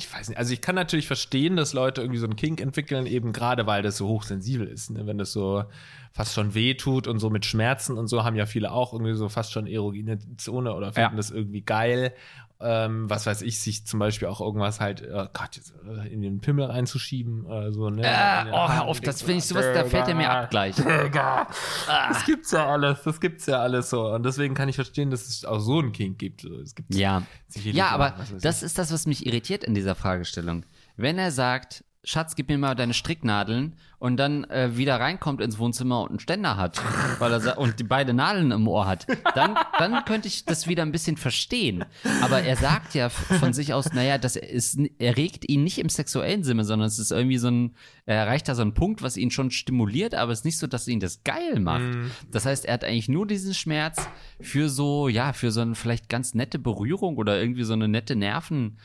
ich 0.00 0.12
weiß 0.12 0.28
nicht. 0.30 0.38
Also, 0.38 0.52
ich 0.52 0.60
kann 0.60 0.74
natürlich 0.74 1.06
verstehen, 1.06 1.56
dass 1.56 1.72
Leute 1.74 2.00
irgendwie 2.00 2.18
so 2.18 2.26
einen 2.26 2.36
Kink 2.36 2.60
entwickeln, 2.60 3.06
eben 3.06 3.32
gerade 3.32 3.66
weil 3.66 3.82
das 3.82 3.96
so 3.98 4.08
hochsensibel 4.08 4.66
ist. 4.66 4.90
Ne? 4.90 5.06
Wenn 5.06 5.18
das 5.18 5.32
so 5.32 5.64
fast 6.12 6.34
schon 6.34 6.54
weh 6.54 6.74
tut 6.74 7.06
und 7.06 7.18
so 7.18 7.30
mit 7.30 7.44
Schmerzen 7.44 7.98
und 7.98 8.08
so 8.08 8.24
haben 8.24 8.34
ja 8.36 8.46
viele 8.46 8.72
auch 8.72 8.92
irgendwie 8.92 9.14
so 9.14 9.28
fast 9.28 9.52
schon 9.52 9.66
erogene 9.66 10.18
Zone 10.38 10.74
oder 10.74 10.92
finden 10.92 11.12
Ja. 11.12 11.16
das 11.16 11.30
irgendwie 11.30 11.60
geil. 11.62 12.14
Ähm, 12.62 13.08
was 13.08 13.24
weiß 13.26 13.40
ich, 13.42 13.58
sich 13.60 13.86
zum 13.86 14.00
Beispiel 14.00 14.28
auch 14.28 14.42
irgendwas 14.42 14.80
halt, 14.80 15.02
oh 15.10 15.26
Gott, 15.32 15.60
äh, 15.88 16.12
in 16.12 16.20
den 16.20 16.40
Pimmel 16.40 16.66
reinzuschieben 16.66 17.46
oder 17.46 17.72
so, 17.72 17.88
ne? 17.88 18.02
Äh, 18.02 18.50
oh, 18.52 18.68
hör 18.68 18.84
auf, 18.84 19.00
das 19.00 19.22
finde 19.22 19.38
ich 19.38 19.44
sowas, 19.44 19.64
da 19.72 19.84
fällt 19.84 20.08
er 20.08 20.14
mir 20.14 20.30
ab 20.30 20.50
gleich. 20.50 20.76
Digga. 20.76 21.46
Das 21.86 22.24
gibt's 22.26 22.50
ja 22.50 22.66
alles, 22.66 23.02
das 23.02 23.18
gibt's 23.18 23.46
ja 23.46 23.60
alles 23.60 23.88
so. 23.88 24.12
Und 24.12 24.24
deswegen 24.24 24.54
kann 24.54 24.68
ich 24.68 24.74
verstehen, 24.74 25.10
dass 25.10 25.26
es 25.26 25.44
auch 25.46 25.60
so 25.60 25.78
einen 25.78 25.92
Kink 25.92 26.18
gibt. 26.18 26.44
Es 26.44 26.74
gibt 26.74 26.94
Ja. 26.94 27.22
Ja, 27.54 27.88
aber 27.88 28.14
das 28.40 28.62
ist 28.62 28.78
das, 28.78 28.92
was 28.92 29.06
mich 29.06 29.26
irritiert 29.26 29.64
in 29.64 29.74
dieser 29.74 29.94
Fragestellung. 29.94 30.66
Wenn 30.96 31.18
er 31.18 31.30
sagt, 31.30 31.84
Schatz, 32.04 32.34
gib 32.34 32.48
mir 32.48 32.58
mal 32.58 32.74
deine 32.74 32.94
Stricknadeln 32.94 33.76
und 33.98 34.16
dann 34.16 34.44
äh, 34.44 34.76
wieder 34.76 34.98
reinkommt 34.98 35.40
ins 35.40 35.58
Wohnzimmer 35.58 36.02
und 36.02 36.10
einen 36.10 36.20
Ständer 36.20 36.56
hat 36.56 36.80
weil 37.20 37.32
er 37.32 37.58
und 37.58 37.78
die 37.78 37.84
beide 37.84 38.14
Nadeln 38.14 38.50
im 38.50 38.66
Ohr 38.66 38.86
hat, 38.86 39.06
dann, 39.34 39.56
dann 39.78 40.04
könnte 40.04 40.26
ich 40.26 40.44
das 40.44 40.66
wieder 40.66 40.82
ein 40.82 40.92
bisschen 40.92 41.16
verstehen. 41.16 41.84
Aber 42.22 42.42
er 42.42 42.56
sagt 42.56 42.94
ja 42.94 43.08
von 43.08 43.52
sich 43.52 43.72
aus, 43.74 43.92
naja, 43.92 44.18
das 44.18 44.36
ist, 44.36 44.78
erregt 44.98 45.48
ihn 45.48 45.62
nicht 45.62 45.78
im 45.78 45.88
sexuellen 45.88 46.42
Sinne, 46.42 46.64
sondern 46.64 46.88
es 46.88 46.98
ist 46.98 47.12
irgendwie 47.12 47.38
so 47.38 47.48
ein, 47.48 47.74
er 48.06 48.16
erreicht 48.16 48.48
da 48.48 48.54
so 48.54 48.62
einen 48.62 48.74
Punkt, 48.74 49.02
was 49.02 49.16
ihn 49.16 49.30
schon 49.30 49.50
stimuliert, 49.50 50.14
aber 50.14 50.32
es 50.32 50.40
ist 50.40 50.44
nicht 50.44 50.58
so, 50.58 50.66
dass 50.66 50.88
ihn 50.88 51.00
das 51.00 51.22
geil 51.22 51.60
macht. 51.60 51.82
Das 52.30 52.46
heißt, 52.46 52.64
er 52.64 52.74
hat 52.74 52.84
eigentlich 52.84 53.08
nur 53.08 53.26
diesen 53.26 53.54
Schmerz 53.54 54.08
für 54.40 54.68
so, 54.68 55.08
ja, 55.08 55.32
für 55.32 55.50
so 55.50 55.60
eine 55.60 55.74
vielleicht 55.74 56.08
ganz 56.08 56.34
nette 56.34 56.58
Berührung 56.58 57.16
oder 57.16 57.38
irgendwie 57.40 57.64
so 57.64 57.74
eine 57.74 57.88
nette 57.88 58.16
Nerven. 58.16 58.78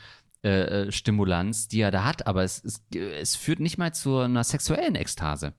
Äh, 0.44 0.48
äh, 0.48 0.92
Stimulanz, 0.92 1.68
die 1.68 1.80
er 1.80 1.90
da 1.90 2.04
hat, 2.04 2.26
aber 2.26 2.44
es, 2.44 2.62
es, 2.64 2.82
es 2.94 3.36
führt 3.36 3.60
nicht 3.60 3.78
mal 3.78 3.92
zu 3.92 4.18
einer 4.18 4.44
sexuellen 4.44 4.94
Ekstase. 4.94 5.54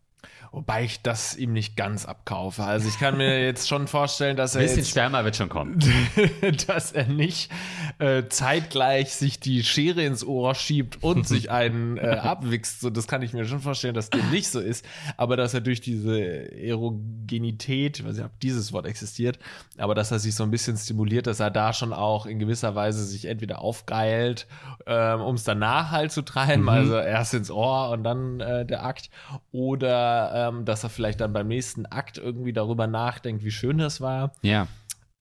Wobei 0.52 0.84
ich 0.84 1.02
das 1.02 1.36
ihm 1.36 1.54
nicht 1.54 1.76
ganz 1.76 2.06
abkaufe. 2.06 2.64
Also 2.64 2.88
ich 2.88 3.00
kann 3.00 3.18
mir 3.18 3.44
jetzt 3.44 3.68
schon 3.68 3.88
vorstellen, 3.88 4.38
dass 4.38 4.56
er 4.56 4.62
Ein 4.62 4.66
bisschen 4.66 4.80
jetzt, 4.80 4.90
Sperma 4.90 5.24
wird 5.24 5.36
schon 5.36 5.50
kommen. 5.50 5.80
dass 6.68 6.92
er 6.92 7.08
nicht 7.08 7.52
äh, 8.00 8.24
zeitgleich 8.30 9.14
sich 9.14 9.40
die 9.40 9.64
Schere 9.64 10.04
ins 10.04 10.26
Ohr 10.26 10.56
schiebt 10.56 11.04
und 11.04 11.28
sich 11.28 11.52
einen 11.52 11.98
äh, 11.98 12.20
abwichst. 12.22 12.82
So, 12.82 12.90
das 12.90 13.08
kann 13.08 13.22
ich 13.22 13.34
mir 13.34 13.46
schon 13.46 13.60
vorstellen, 13.60 13.94
dass 13.94 14.10
dem 14.10 14.30
nicht 14.32 14.50
so 14.50 14.60
ist. 14.60 14.86
Aber 15.18 15.38
dass 15.38 15.54
er 15.54 15.62
durch 15.62 15.82
diese 15.82 16.18
Erogenität, 16.52 18.00
ich 18.00 18.06
weiß 18.06 18.16
nicht, 18.16 18.26
ob 18.26 18.40
dieses 18.40 18.72
Wort 18.74 18.86
existiert, 18.86 19.40
aber 19.78 19.96
dass 19.96 20.12
er 20.12 20.20
sich 20.20 20.36
so 20.36 20.44
ein 20.44 20.52
bisschen 20.52 20.78
stimuliert, 20.78 21.28
dass 21.28 21.40
er 21.40 21.52
da 21.52 21.74
schon 21.74 21.94
auch 21.94 22.26
in 22.26 22.40
gewisser 22.40 22.76
Weise 22.76 23.04
sich 23.04 23.26
entweder 23.26 23.62
aufgeilt, 23.62 24.48
ähm, 24.86 25.22
um 25.22 25.36
es 25.36 25.44
danach 25.44 25.92
halt 25.92 26.12
zu 26.12 26.22
treiben, 26.22 26.70
also 26.70 26.98
erst 26.98 27.34
ins 27.34 27.52
Ohr 27.52 27.90
und 27.92 28.04
dann 28.04 28.40
äh, 28.40 28.66
der 28.66 28.86
Akt, 28.86 29.10
oder 29.52 30.32
ähm, 30.38 30.66
dass 30.66 30.84
er 30.84 30.90
vielleicht 30.90 31.22
dann 31.22 31.34
beim 31.34 31.48
nächsten 31.48 31.86
Akt 31.86 32.18
irgendwie 32.18 32.54
darüber 32.54 32.88
nachdenkt, 32.88 33.44
wie 33.44 33.52
schön 33.52 33.78
das 33.78 34.02
war. 34.02 34.34
Ja. 34.42 34.68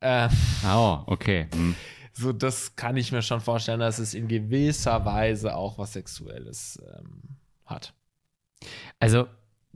Äh, 0.01 0.29
Oh, 0.67 1.01
okay. 1.07 1.49
Hm. 1.55 1.75
so, 2.13 2.33
das 2.33 2.77
kann 2.77 2.97
ich 2.97 3.13
mir 3.13 3.23
schon 3.23 3.41
vorstellen, 3.41 3.81
dass 3.81 3.99
es 3.99 4.15
in 4.15 4.29
gewisser 4.29 5.05
Weise 5.05 5.55
auch 5.55 5.79
was 5.79 5.95
Sexuelles 5.95 6.83
ähm, 6.99 7.23
hat. 7.65 7.95
Also, 9.01 9.27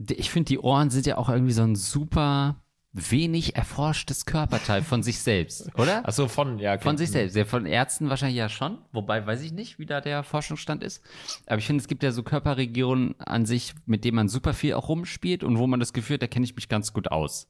ich 0.09 0.31
finde, 0.31 0.49
die 0.49 0.59
Ohren 0.59 0.91
sind 0.91 1.07
ja 1.07 1.17
auch 1.19 1.29
irgendwie 1.29 1.53
so 1.53 1.63
ein 1.63 1.77
super 1.77 2.57
wenig 2.93 3.57
erforschtes 3.57 4.27
Körperteil 4.27 4.83
von 4.83 5.03
sich 5.03 5.21
selbst, 5.21 5.71
oder? 5.79 6.07
Achso, 6.07 6.29
von, 6.29 6.59
ja. 6.59 6.75
okay. 6.75 6.83
Von 6.83 6.97
sich 6.97 7.11
selbst. 7.11 7.37
Ja, 7.37 7.45
von 7.45 7.67
Ärzten 7.67 8.09
wahrscheinlich 8.11 8.39
ja 8.39 8.49
schon. 8.49 8.79
Wobei 8.93 9.25
weiß 9.25 9.43
ich 9.43 9.53
nicht, 9.53 9.79
wie 9.79 9.87
da 9.87 10.01
der 10.01 10.23
Forschungsstand 10.23 10.83
ist. 10.83 11.03
Aber 11.47 11.59
ich 11.59 11.67
finde, 11.67 11.81
es 11.81 11.89
gibt 11.89 12.03
ja 12.03 12.13
so 12.13 12.23
Körperregionen 12.23 13.15
an 13.21 13.47
sich, 13.47 13.75
mit 13.87 14.05
denen 14.05 14.17
man 14.17 14.29
super 14.29 14.55
viel 14.55 14.75
auch 14.75 14.89
rumspielt 14.89 15.45
und 15.45 15.59
wo 15.59 15.67
man 15.67 15.81
das 15.81 15.93
Gefühl 15.93 16.15
hat, 16.15 16.23
da 16.23 16.27
kenne 16.27 16.45
ich 16.45 16.57
mich 16.57 16.69
ganz 16.69 16.93
gut 16.93 17.11
aus. 17.13 17.49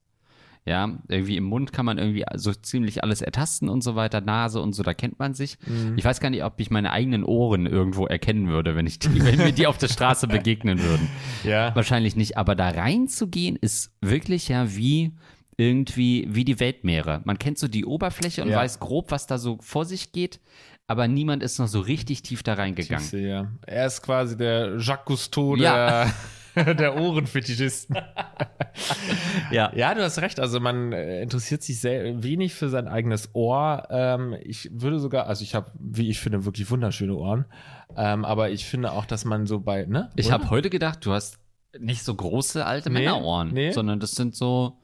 Ja, 0.67 0.99
irgendwie 1.09 1.37
im 1.39 1.45
Mund 1.45 1.73
kann 1.73 1.87
man 1.87 1.97
irgendwie 1.99 2.25
so 2.35 2.53
ziemlich 2.53 3.03
alles 3.03 3.23
ertasten 3.23 3.69
und 3.71 3.83
so 3.83 3.97
weiter, 3.97 4.21
Nase 4.21 4.61
und 4.61 4.75
so, 4.75 4.83
da 4.83 4.93
kennt 4.95 5.19
man 5.19 5.33
sich. 5.35 5.57
Ich 5.97 6.05
weiß 6.05 6.21
gar 6.21 6.29
nicht, 6.31 6.45
ob 6.45 6.61
ich 6.61 6.71
meine 6.71 6.93
eigenen 6.93 7.25
Ohren 7.25 7.65
irgendwo 7.67 8.07
erkennen 8.07 8.49
würde, 8.49 8.77
wenn 8.77 8.87
ich 8.87 8.99
die, 8.99 9.25
wenn 9.25 9.39
mir 9.39 9.53
die 9.53 9.67
auf 9.67 9.79
der 9.79 9.89
Straße 9.89 10.29
begegnen 10.29 10.81
würden. 10.83 11.09
Ja. 11.45 11.75
Wahrscheinlich 11.75 12.15
nicht, 12.17 12.37
aber 12.37 12.55
da 12.55 12.69
reinzugehen 12.69 13.57
ist 13.57 13.93
wirklich 14.03 14.49
ja 14.49 14.77
wie 14.77 15.13
irgendwie 15.57 16.27
wie 16.31 16.45
die 16.45 16.61
Weltmeere. 16.61 17.23
Man 17.25 17.39
kennt 17.39 17.59
so 17.59 17.67
die 17.69 17.85
Oberfläche 17.87 18.43
und 18.43 18.51
Ja. 18.51 18.57
weiß 18.59 18.79
grob, 18.81 19.11
was 19.11 19.27
da 19.27 19.39
so 19.39 19.59
vor 19.63 19.85
sich 19.87 20.13
geht, 20.13 20.41
aber 20.87 21.09
niemand 21.09 21.43
ist 21.43 21.59
noch 21.59 21.69
so 21.69 21.81
richtig 21.81 22.23
tief 22.23 22.43
da 22.43 22.55
reingegangen. 22.55 23.01
Siehste, 23.03 23.19
ja. 23.21 23.51
Er 23.67 23.87
ist 23.87 24.03
quasi 24.03 24.37
der 24.37 24.77
Jacques 24.79 25.05
Cousteau 25.07 25.57
Ja. 25.57 26.05
der, 26.05 26.13
der 26.79 27.01
Ohrenfetischisten. 27.01 27.97
Ja. 29.51 29.73
Ja, 29.75 29.95
du 29.95 30.03
hast 30.03 30.21
recht. 30.21 30.39
Also 30.41 30.61
man 30.61 30.93
äh, 30.93 31.21
interessiert 31.23 31.63
sich 31.63 31.81
sehr 31.81 32.23
wenig 32.23 32.55
für 32.55 32.69
sein 32.69 32.87
eigenes 32.89 33.31
Ohr. 33.35 33.87
Ähm, 33.91 34.37
ich 34.43 34.71
würde 34.73 35.01
sogar, 35.01 35.27
also 35.27 35.43
ich 35.43 35.55
habe, 35.55 35.71
wie 35.79 36.09
ich 36.09 36.21
finde, 36.21 36.45
wirklich 36.45 36.71
wunderschöne 36.71 37.15
Ohren. 37.15 37.47
Ähm, 37.97 38.25
aber 38.25 38.51
ich 38.51 38.65
finde 38.65 38.93
auch, 38.93 39.05
dass 39.07 39.25
man 39.25 39.47
so 39.47 39.61
bei, 39.61 39.87
ne? 39.87 40.11
Ich 40.17 40.31
habe 40.31 40.51
heute 40.51 40.71
gedacht, 40.71 41.05
du 41.05 41.13
hast 41.13 41.39
nicht 41.79 42.05
so 42.05 42.15
große 42.15 42.65
alte 42.65 42.91
Nee, 42.91 43.01
Männerohren, 43.01 43.53
nee. 43.53 43.73
sondern 43.73 43.99
das 44.01 44.13
sind 44.13 44.35
so, 44.37 44.79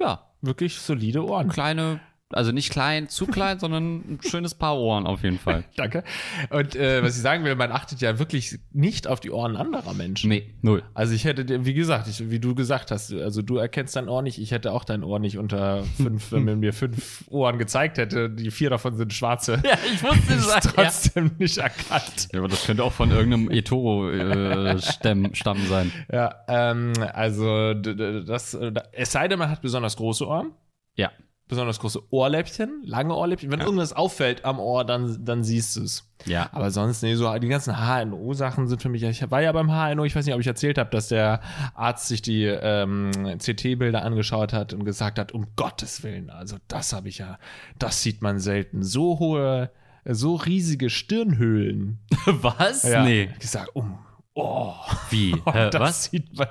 ja, 0.00 0.26
wirklich 0.40 0.78
solide 0.78 1.24
Ohren. 1.24 1.48
kleine, 1.48 2.00
also 2.30 2.52
nicht 2.52 2.70
klein, 2.70 3.08
zu 3.08 3.26
klein, 3.26 3.58
sondern 3.60 3.96
ein 4.00 4.18
schönes 4.22 4.54
Paar 4.54 4.76
Ohren 4.78 5.06
auf 5.06 5.22
jeden 5.22 5.38
Fall. 5.38 5.64
Danke. 5.76 6.04
Und 6.50 6.76
äh, 6.76 7.02
was 7.02 7.16
ich 7.16 7.22
sagen 7.22 7.44
will, 7.44 7.54
man 7.54 7.72
achtet 7.72 8.00
ja 8.00 8.18
wirklich 8.18 8.58
nicht 8.72 9.06
auf 9.06 9.20
die 9.20 9.30
Ohren 9.30 9.56
anderer 9.56 9.94
Menschen. 9.94 10.28
Nee, 10.28 10.54
null. 10.60 10.82
Also 10.94 11.14
ich 11.14 11.24
hätte, 11.24 11.44
dir- 11.44 11.64
wie 11.64 11.74
gesagt, 11.74 12.06
ich, 12.08 12.30
wie 12.30 12.38
du 12.40 12.54
gesagt 12.54 12.90
hast, 12.90 13.12
also 13.12 13.40
du 13.42 13.56
erkennst 13.56 13.96
dein 13.96 14.08
Ohr 14.08 14.20
nicht, 14.22 14.38
ich 14.38 14.50
hätte 14.50 14.72
auch 14.72 14.84
dein 14.84 15.02
Ohr 15.04 15.18
nicht 15.18 15.38
unter 15.38 15.84
fünf, 15.96 16.30
wenn 16.32 16.44
man 16.44 16.58
mir 16.60 16.72
fünf 16.72 17.24
Ohren 17.28 17.58
gezeigt 17.58 17.96
hätte, 17.98 18.28
die 18.28 18.50
vier 18.50 18.70
davon 18.70 18.96
sind 18.96 19.12
schwarze. 19.12 19.62
Ja, 19.64 19.78
ich 19.92 20.02
wusste 20.02 20.34
Ist 20.34 20.74
trotzdem 20.74 21.30
nicht 21.38 21.58
erkannt. 21.58 22.28
Ja, 22.32 22.38
aber 22.40 22.48
das 22.48 22.64
könnte 22.66 22.84
auch 22.84 22.92
von 22.92 23.10
irgendeinem 23.10 23.50
Etoro-Stamm 23.50 25.34
Stamm 25.34 25.66
sein. 25.66 25.92
Ja, 26.12 26.34
ähm, 26.48 26.92
also 27.12 27.74
das, 27.74 28.54
äh, 28.54 28.72
es 28.92 29.12
sei 29.12 29.28
denn, 29.28 29.38
man 29.38 29.50
hat 29.50 29.62
besonders 29.62 29.96
große 29.96 30.26
Ohren, 30.26 30.52
Ja. 30.96 31.10
Besonders 31.48 31.80
große 31.80 32.00
Ohrläppchen, 32.12 32.82
lange 32.84 33.14
Ohrläppchen. 33.14 33.50
Wenn 33.50 33.60
irgendwas 33.60 33.94
auffällt 33.94 34.44
am 34.44 34.60
Ohr, 34.60 34.84
dann, 34.84 35.24
dann 35.24 35.42
siehst 35.42 35.76
du 35.76 35.82
es. 35.82 36.08
Ja. 36.26 36.50
Aber 36.52 36.70
sonst, 36.70 37.02
nee, 37.02 37.14
so 37.14 37.32
die 37.38 37.48
ganzen 37.48 37.74
HNO-Sachen 37.76 38.68
sind 38.68 38.82
für 38.82 38.88
mich, 38.88 39.02
ich 39.02 39.30
war 39.30 39.40
ja 39.40 39.52
beim 39.52 39.68
HNO, 39.68 40.04
ich 40.04 40.14
weiß 40.14 40.26
nicht, 40.26 40.34
ob 40.34 40.40
ich 40.40 40.46
erzählt 40.46 40.78
habe, 40.78 40.90
dass 40.90 41.08
der 41.08 41.40
Arzt 41.74 42.08
sich 42.08 42.22
die 42.22 42.44
ähm, 42.44 43.10
CT-Bilder 43.38 44.02
angeschaut 44.02 44.52
hat 44.52 44.74
und 44.74 44.84
gesagt 44.84 45.18
hat, 45.18 45.32
um 45.32 45.46
Gottes 45.56 46.02
Willen, 46.02 46.30
also 46.30 46.56
das 46.68 46.92
habe 46.92 47.08
ich 47.08 47.18
ja, 47.18 47.38
das 47.78 48.02
sieht 48.02 48.20
man 48.20 48.38
selten. 48.40 48.82
So 48.82 49.18
hohe, 49.18 49.70
so 50.04 50.34
riesige 50.34 50.90
Stirnhöhlen. 50.90 51.98
Was? 52.26 52.82
Ja. 52.82 53.04
Nee. 53.04 53.30
Ich 53.32 53.38
gesagt, 53.38 53.74
um, 53.74 53.98
oh. 54.34 54.74
Wie? 55.10 55.32
Hä, 55.46 55.70
das 55.70 55.80
was? 55.80 56.04
sieht 56.04 56.36
man. 56.36 56.48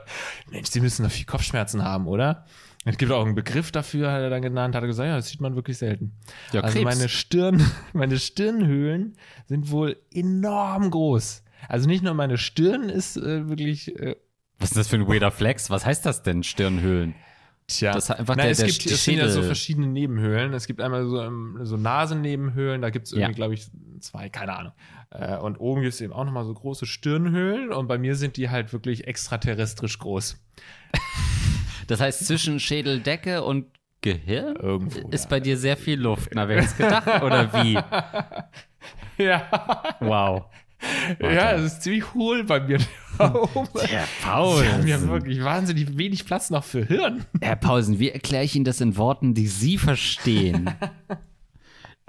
Mensch, 0.49 0.71
die 0.71 0.79
müssen 0.79 1.03
doch 1.03 1.11
viel 1.11 1.25
Kopfschmerzen 1.25 1.83
haben, 1.83 2.07
oder? 2.07 2.45
Es 2.87 2.97
gibt 2.97 3.11
auch 3.11 3.25
einen 3.25 3.35
Begriff 3.35 3.71
dafür, 3.71 4.11
hat 4.11 4.21
er 4.21 4.29
dann 4.29 4.41
genannt, 4.41 4.75
hat 4.75 4.83
er 4.83 4.87
gesagt, 4.87 5.07
ja, 5.07 5.15
das 5.17 5.27
sieht 5.29 5.41
man 5.41 5.55
wirklich 5.55 5.77
selten. 5.77 6.13
Ja, 6.51 6.61
also 6.61 6.73
Krebs. 6.79 6.95
meine 6.97 7.09
Stirn, 7.09 7.63
meine 7.93 8.17
Stirnhöhlen 8.19 9.15
sind 9.45 9.71
wohl 9.71 9.97
enorm 10.13 10.89
groß. 10.89 11.43
Also 11.69 11.87
nicht 11.87 12.03
nur 12.03 12.13
meine 12.13 12.37
Stirn 12.37 12.89
ist 12.89 13.17
äh, 13.17 13.49
wirklich, 13.49 13.95
äh, 13.99 14.15
Was 14.59 14.69
ist 14.71 14.77
das 14.77 14.87
für 14.87 14.95
ein 14.97 15.07
weirder 15.07 15.31
Flex? 15.31 15.69
Was 15.69 15.85
heißt 15.85 16.05
das 16.05 16.23
denn, 16.23 16.43
Stirnhöhlen? 16.43 17.13
tja. 17.69 17.91
Das 17.91 18.09
einfach 18.11 18.37
Nein, 18.37 18.45
der- 18.45 18.51
es 18.51 18.57
der 18.59 18.67
gibt 18.67 18.85
es 18.85 19.03
sind 19.03 19.17
ja 19.17 19.27
so 19.27 19.41
verschiedene 19.43 19.87
Nebenhöhlen. 19.87 20.53
Es 20.53 20.67
gibt 20.67 20.79
einmal 20.79 21.05
so, 21.05 21.21
ähm, 21.21 21.59
so 21.63 21.75
Nasennebenhöhlen, 21.75 22.81
da 22.81 22.89
gibt 22.91 23.07
es 23.07 23.11
irgendwie, 23.11 23.31
Ja. 23.31 23.35
glaube 23.35 23.55
ich, 23.55 23.67
zwei, 23.99 24.29
keine 24.29 24.55
Ahnung. 24.57 24.71
Äh, 25.09 25.35
und 25.37 25.57
oben 25.57 25.81
gibt 25.81 25.93
es 25.93 25.99
eben 25.99 26.13
auch 26.13 26.23
nochmal 26.23 26.45
so 26.45 26.53
große 26.53 26.85
Stirnhöhlen 26.85 27.73
und 27.73 27.87
bei 27.87 27.97
mir 27.97 28.15
sind 28.15 28.37
die 28.37 28.49
halt 28.49 28.71
wirklich 28.71 29.05
extraterrestrisch 29.07 29.99
groß. 29.99 30.37
Das 31.87 32.01
heißt, 32.01 32.25
zwischen 32.27 32.59
Schädeldecke 32.59 33.43
und 33.43 33.65
Gehirn 34.01 34.55
Irgendwo, 34.55 35.09
ist 35.09 35.25
ja. 35.25 35.29
bei 35.29 35.39
dir 35.39 35.57
sehr 35.57 35.75
viel 35.75 35.99
Luft. 35.99 36.29
Na, 36.33 36.47
wer 36.47 36.57
hätte 36.57 36.67
es 36.67 36.77
gedacht? 36.77 37.23
Oder 37.23 37.51
wie? 37.53 37.79
Ja. 39.17 39.49
Wow. 39.99 40.45
Ja, 41.19 41.53
es 41.53 41.73
ist 41.73 41.81
ziemlich 41.81 42.13
hohl 42.13 42.43
bei 42.43 42.59
mir. 42.59 42.77
da 43.17 43.33
oben. 43.33 43.67
Herr 43.81 44.07
Paul. 44.21 44.61
Wir 44.63 44.73
haben 44.73 44.87
ja 44.87 45.01
wirklich 45.07 45.43
wahnsinnig 45.43 45.97
wenig 45.97 46.25
Platz 46.25 46.49
noch 46.49 46.63
für 46.63 46.85
Hirn. 46.85 47.25
Herr 47.41 47.55
Pausen, 47.55 47.99
wie 47.99 48.11
erkläre 48.11 48.43
ich 48.43 48.55
Ihnen 48.55 48.65
das 48.65 48.79
in 48.79 48.95
Worten, 48.95 49.33
die 49.33 49.47
Sie 49.47 49.77
verstehen? 49.77 50.69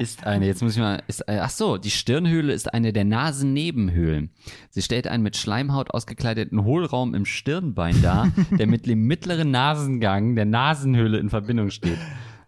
Ist 0.01 0.25
eine, 0.25 0.47
jetzt 0.47 0.63
muss 0.63 0.75
ich 0.75 0.79
mal, 0.79 1.03
ist, 1.09 1.23
äh, 1.29 1.39
ach 1.41 1.51
so, 1.51 1.77
die 1.77 1.91
Stirnhöhle 1.91 2.53
ist 2.53 2.73
eine 2.73 2.93
der 2.93 3.05
Nasennebenhöhlen. 3.05 4.31
Sie 4.71 4.81
stellt 4.81 5.09
einen 5.09 5.25
mit 5.25 5.37
Schleimhaut 5.37 5.91
ausgekleideten 5.93 6.63
Hohlraum 6.65 7.15
im 7.17 7.25
Stirnbein 7.25 8.01
dar, 8.01 8.29
der 8.57 8.69
mit 8.69 8.87
dem 8.87 9.03
mittleren 9.09 9.51
Nasengang 9.51 10.37
der 10.37 10.45
Nasenhöhle 10.45 11.19
in 11.19 11.31
Verbindung 11.31 11.71
steht. 11.71 11.99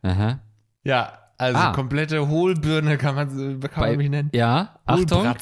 Aha. 0.03 0.39
Ja, 0.85 1.13
also 1.39 1.59
Ah. 1.59 1.73
komplette 1.73 2.29
Hohlbirne 2.29 2.97
kann 2.99 3.17
man, 3.17 3.61
kann 3.61 3.81
man 3.89 3.97
mich 3.97 4.11
nennen. 4.11 4.31
Ja, 4.33 4.79
Achtung. 4.87 5.27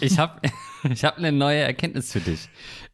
Ich 0.00 0.18
habe 0.18 0.40
ich 0.90 1.04
hab 1.04 1.18
eine 1.18 1.32
neue 1.32 1.58
Erkenntnis 1.60 2.12
für 2.12 2.20
dich. 2.20 2.48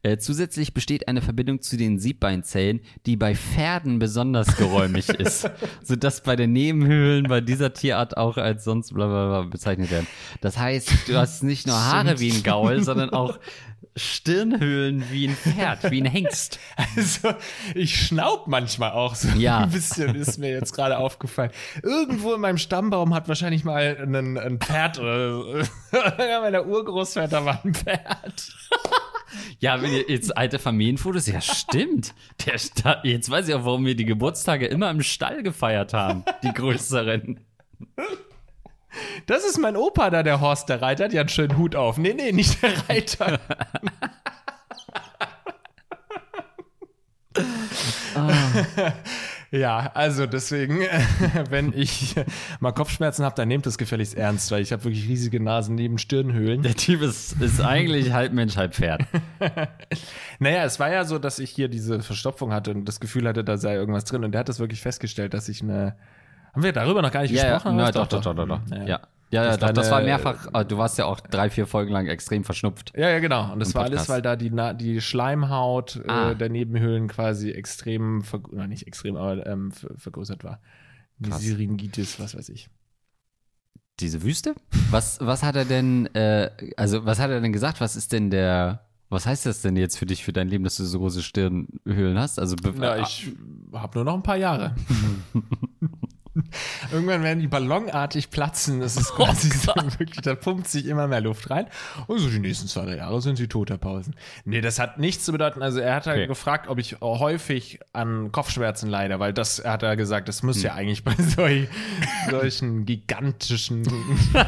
Äh, 0.04 0.18
zusätzlich 0.18 0.74
besteht 0.74 1.08
eine 1.08 1.22
Verbindung 1.22 1.62
zu 1.62 1.78
den 1.78 1.98
Siebbeinzellen, 1.98 2.80
die 3.06 3.16
bei 3.16 3.34
Pferden 3.34 3.98
besonders 3.98 4.54
geräumig 4.58 5.08
ist, 5.18 5.48
sodass 5.82 6.22
bei 6.22 6.36
den 6.36 6.52
Nebenhöhlen 6.52 7.26
bei 7.26 7.40
dieser 7.40 7.72
Tierart 7.72 8.18
auch 8.18 8.36
als 8.36 8.64
sonst 8.64 8.92
bla 8.92 9.06
bla 9.06 9.28
bla 9.28 9.42
bezeichnet 9.48 9.90
werden. 9.90 10.06
Das 10.42 10.58
heißt, 10.58 11.08
du 11.08 11.16
hast 11.16 11.42
nicht 11.42 11.66
nur 11.66 11.76
Haare 11.76 12.20
wie 12.20 12.30
ein 12.30 12.42
Gaul, 12.42 12.84
sondern 12.84 13.10
auch 13.10 13.38
Stirnhöhlen 13.96 15.04
wie 15.10 15.28
ein 15.28 15.36
Pferd, 15.36 15.90
wie 15.90 16.00
ein 16.02 16.06
Hengst. 16.06 16.58
Also, 16.96 17.34
ich 17.74 17.94
schnaub 18.06 18.46
manchmal 18.46 18.92
auch 18.92 19.14
so 19.14 19.28
Ja. 19.36 19.60
ein 19.60 19.70
bisschen, 19.70 20.14
ist 20.14 20.38
mir 20.38 20.50
jetzt 20.50 20.72
gerade 20.74 20.98
aufgefallen. 20.98 21.50
Irgendwo 21.82 22.34
in 22.34 22.40
meinem 22.40 22.58
Stammbaum 22.58 23.14
hat 23.14 23.28
wahrscheinlich 23.28 23.64
mal 23.64 23.96
ein, 24.00 24.36
ein 24.38 24.58
Pferd 24.60 24.98
oder 24.98 25.30
so. 25.32 25.62
Meiner 26.18 26.66
Urgroßväter 26.66 27.44
war 27.44 27.60
ein 27.64 27.74
Pferd. 27.74 28.52
Ja, 29.58 29.82
wenn 29.82 29.92
ihr 29.92 30.08
jetzt 30.08 30.36
alte 30.36 30.58
Familienfotos, 30.60 31.26
ja 31.26 31.40
stimmt. 31.40 32.14
Der 32.46 32.58
Sta 32.58 33.00
jetzt 33.02 33.28
weiß 33.30 33.48
ich 33.48 33.54
auch, 33.54 33.64
warum 33.64 33.84
wir 33.84 33.96
die 33.96 34.04
Geburtstage 34.04 34.66
immer 34.66 34.90
im 34.90 35.02
Stall 35.02 35.42
gefeiert 35.42 35.92
haben, 35.92 36.24
die 36.44 36.52
größeren. 36.52 37.40
Das 39.26 39.44
ist 39.44 39.58
mein 39.58 39.76
Opa 39.76 40.10
da, 40.10 40.22
der 40.22 40.40
Horst, 40.40 40.68
der 40.68 40.82
Reiter. 40.82 41.08
Die 41.08 41.18
hat 41.18 41.24
einen 41.24 41.28
schönen 41.30 41.58
Hut 41.58 41.76
auf. 41.76 41.98
Nee, 41.98 42.14
nee, 42.14 42.32
nicht 42.32 42.62
der 42.62 42.72
Reiter. 42.88 43.40
Ja, 49.54 49.92
also 49.94 50.26
deswegen, 50.26 50.80
wenn 51.50 51.72
ich 51.72 52.16
mal 52.58 52.72
Kopfschmerzen 52.72 53.24
habe, 53.24 53.36
dann 53.36 53.46
nehmt 53.46 53.64
das 53.66 53.78
gefälligst 53.78 54.16
ernst, 54.16 54.50
weil 54.50 54.60
ich 54.62 54.72
habe 54.72 54.82
wirklich 54.82 55.06
riesige 55.06 55.38
Nasen 55.38 55.76
neben 55.76 55.98
Stirnhöhlen. 55.98 56.62
Der 56.62 56.74
Typ 56.74 57.02
ist, 57.02 57.40
ist 57.40 57.60
eigentlich 57.60 58.12
halb 58.12 58.32
Mensch, 58.32 58.56
halb 58.56 58.74
Pferd. 58.74 59.02
Naja, 60.40 60.64
es 60.64 60.80
war 60.80 60.90
ja 60.90 61.04
so, 61.04 61.20
dass 61.20 61.38
ich 61.38 61.50
hier 61.50 61.68
diese 61.68 62.02
Verstopfung 62.02 62.52
hatte 62.52 62.72
und 62.72 62.86
das 62.86 62.98
Gefühl 62.98 63.28
hatte, 63.28 63.44
da 63.44 63.56
sei 63.56 63.76
irgendwas 63.76 64.04
drin. 64.04 64.24
Und 64.24 64.32
der 64.32 64.40
hat 64.40 64.48
das 64.48 64.58
wirklich 64.58 64.80
festgestellt, 64.80 65.32
dass 65.32 65.48
ich 65.48 65.62
eine. 65.62 65.94
Haben 66.54 66.62
wir 66.62 66.72
darüber 66.72 67.02
noch 67.02 67.10
gar 67.12 67.22
nicht 67.22 67.32
Ja, 67.32 67.46
ja, 67.46 67.54
gesprochen? 67.54 67.76
na, 67.76 67.82
Was? 67.84 67.92
doch, 67.92 68.06
doch, 68.06 68.20
doch, 68.22 68.34
doch, 68.34 68.46
doch. 68.46 68.60
Ja. 68.70 68.76
Ja, 68.78 68.86
ja, 68.86 69.00
ja 69.30 69.44
Das 69.56 69.58
doch, 69.58 69.70
das 69.72 69.90
war 69.90 70.02
mehrfach. 70.02 70.48
ah, 70.52 70.62
Du 70.64 70.78
warst 70.78 70.96
ja 70.98 71.04
auch 71.06 71.20
drei, 71.20 71.50
vier 71.50 71.66
Folgen 71.66 71.92
lang 71.92 72.06
extrem 72.06 72.44
verschnupft. 72.44 72.92
Ja, 72.96 73.10
ja, 73.10 73.18
genau. 73.18 73.52
Und 73.52 73.58
das 73.60 73.74
war 73.74 73.82
alles, 73.84 74.08
weil 74.08 74.22
da 74.22 74.36
die, 74.36 74.50
Na 74.50 74.72
die 74.72 75.00
Schleimhaut 75.00 76.00
Ah. 76.06 76.30
äh, 76.30 76.36
der 76.36 76.48
Nebenhöhlen 76.50 77.08
quasi 77.08 77.50
extrem, 77.50 78.22
oder 78.50 78.66
nicht 78.68 78.86
extrem, 78.86 79.16
aber 79.16 79.44
ähm, 79.46 79.72
ver 79.72 79.90
vergrößert 79.96 80.44
war. 80.44 80.60
Krass. 81.22 81.40
Syringitis, 81.42 82.18
was 82.20 82.36
weiß 82.36 82.48
ich. 82.50 82.68
Diese 84.00 84.22
Wüste? 84.22 84.54
Was, 84.90 85.18
was 85.20 85.42
hat 85.44 85.54
er 85.56 85.64
denn, 85.64 86.06
äh, 86.14 86.50
also 86.76 87.04
was 87.04 87.18
hat 87.20 87.30
er 87.30 87.40
denn 87.40 87.52
gesagt? 87.52 87.80
Was 87.80 87.94
ist 87.96 88.12
denn 88.12 88.28
der, 88.30 88.80
was 89.08 89.24
heißt 89.26 89.46
das 89.46 89.62
denn 89.62 89.76
jetzt 89.76 89.96
für 89.98 90.06
dich, 90.06 90.24
für 90.24 90.32
dein 90.32 90.48
Leben, 90.48 90.64
dass 90.64 90.76
du 90.76 90.84
so 90.84 90.98
große 90.98 91.22
Stirnhöhlen 91.22 92.18
hast? 92.18 92.40
Also, 92.40 92.56
Na, 92.76 92.98
ich 92.98 93.30
habe 93.72 93.96
nur 93.98 94.04
noch 94.04 94.14
ein 94.14 94.22
paar 94.24 94.36
Jahre. 94.36 94.74
Irgendwann 96.92 97.22
werden 97.22 97.40
die 97.40 97.46
ballonartig 97.46 98.30
platzen. 98.30 98.80
Das 98.80 98.96
ist 98.96 99.12
quasi 99.14 99.50
so 99.50 99.72
wirklich, 99.98 100.20
da 100.22 100.34
pumpt 100.34 100.66
sich 100.68 100.86
immer 100.86 101.06
mehr 101.06 101.20
Luft 101.20 101.50
rein. 101.50 101.66
Und 102.06 102.18
so 102.18 102.28
die 102.28 102.40
nächsten 102.40 102.66
zwei, 102.68 102.84
drei 102.86 102.96
Jahre 102.96 103.20
sind 103.20 103.36
sie 103.36 103.46
tot, 103.48 103.70
Herr 103.70 103.78
Pausen. 103.78 104.14
Nee, 104.44 104.60
das 104.60 104.78
hat 104.78 104.98
nichts 104.98 105.24
zu 105.24 105.32
bedeuten. 105.32 105.62
Also 105.62 105.80
er 105.80 105.94
hat 105.94 106.06
halt 106.06 106.14
Okay. 106.14 106.26
gefragt, 106.28 106.68
ob 106.68 106.78
ich 106.78 107.00
häufig 107.00 107.80
an 107.92 108.30
Kopfschmerzen 108.32 108.88
leide, 108.88 109.18
weil 109.18 109.32
das 109.32 109.64
hat 109.64 109.82
er 109.82 109.96
gesagt, 109.96 110.28
das 110.28 110.42
muss 110.42 110.62
ja 110.62 110.74
eigentlich 110.74 111.02
bei 111.04 111.14
solch, 111.18 111.68
solchen 112.30 112.84
gigantischen 112.86 113.84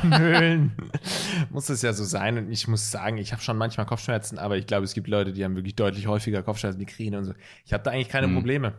Höhlen 0.03 0.73
muss 1.51 1.69
es 1.69 1.83
ja 1.83 1.93
so 1.93 2.05
sein. 2.05 2.39
Und 2.39 2.51
ich 2.53 2.69
muss 2.69 2.91
sagen, 2.91 3.19
ich 3.19 3.33
habe 3.33 3.43
schon 3.43 3.57
manchmal 3.57 3.87
Kopfschmerzen, 3.87 4.39
aber 4.39 4.57
ich 4.57 4.67
glaube, 4.67 4.85
es 4.85 4.95
gibt 4.95 5.09
Leute, 5.09 5.33
die 5.33 5.45
haben 5.45 5.57
wirklich 5.57 5.75
deutlich 5.77 6.07
häufiger 6.07 6.43
Kopfschmerzen, 6.43 6.79
Migräne 6.79 7.19
und 7.19 7.25
so. 7.25 7.35
Ich 7.65 7.73
habe 7.73 7.83
da 7.83 7.91
eigentlich 7.91 8.09
keine 8.09 8.29
Probleme. 8.29 8.75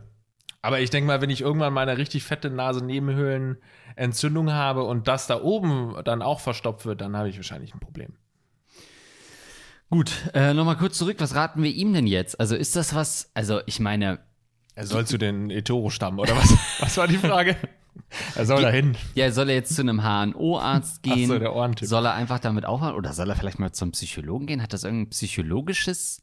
Aber 0.60 0.80
ich 0.80 0.90
denke 0.90 1.06
mal, 1.06 1.20
wenn 1.20 1.30
ich 1.30 1.40
irgendwann 1.40 1.72
mal 1.72 1.88
eine 1.88 1.98
richtig 1.98 2.24
fette 2.24 2.50
Nase-Nebenhöhlen-Entzündung 2.50 4.52
habe 4.52 4.84
und 4.84 5.08
das 5.08 5.26
da 5.26 5.40
oben 5.40 5.94
dann 6.04 6.22
auch 6.22 6.40
verstopft 6.40 6.86
wird, 6.86 7.00
dann 7.00 7.16
habe 7.16 7.28
ich 7.28 7.36
wahrscheinlich 7.36 7.74
ein 7.74 7.80
Problem. 7.80 8.14
gut, 9.90 10.12
äh, 10.34 10.54
nochmal 10.54 10.76
kurz 10.76 10.98
zurück. 10.98 11.16
Was 11.20 11.34
raten 11.34 11.62
wir 11.62 11.70
ihm 11.70 11.92
denn 11.92 12.06
jetzt? 12.06 12.38
Also 12.40 12.56
ist 12.56 12.76
das 12.76 12.94
was, 12.94 13.30
also 13.34 13.60
ich 13.66 13.80
meine, 13.80 14.18
Er 14.74 14.86
soll 14.86 15.06
zu 15.06 15.18
den 15.18 15.50
Etoro 15.50 15.90
stammen, 15.90 16.18
oder 16.18 16.36
was? 16.36 16.54
Was 16.80 16.96
war 16.96 17.08
die 17.08 17.18
Frage? 17.18 17.56
Er 18.36 18.46
soll 18.46 18.62
da 18.62 18.70
hin. 18.70 18.96
ja, 19.14 19.30
soll 19.32 19.48
er 19.48 19.56
jetzt 19.56 19.74
zu 19.74 19.82
einem 19.82 20.02
HNO-Arzt 20.02 21.02
gehen? 21.02 21.28
so, 21.28 21.38
der 21.38 21.54
Ohrentyp. 21.54 21.88
Soll 21.88 22.06
er 22.06 22.14
einfach 22.14 22.38
damit 22.38 22.64
aufhören? 22.64 22.94
Oder 22.94 23.12
soll 23.12 23.28
er 23.28 23.34
vielleicht 23.36 23.58
mal 23.58 23.72
zum 23.72 23.90
Psychologen 23.92 24.46
gehen? 24.46 24.62
Hat 24.62 24.72
das 24.72 24.84
irgendein 24.84 25.10
psychologisches 25.10 26.22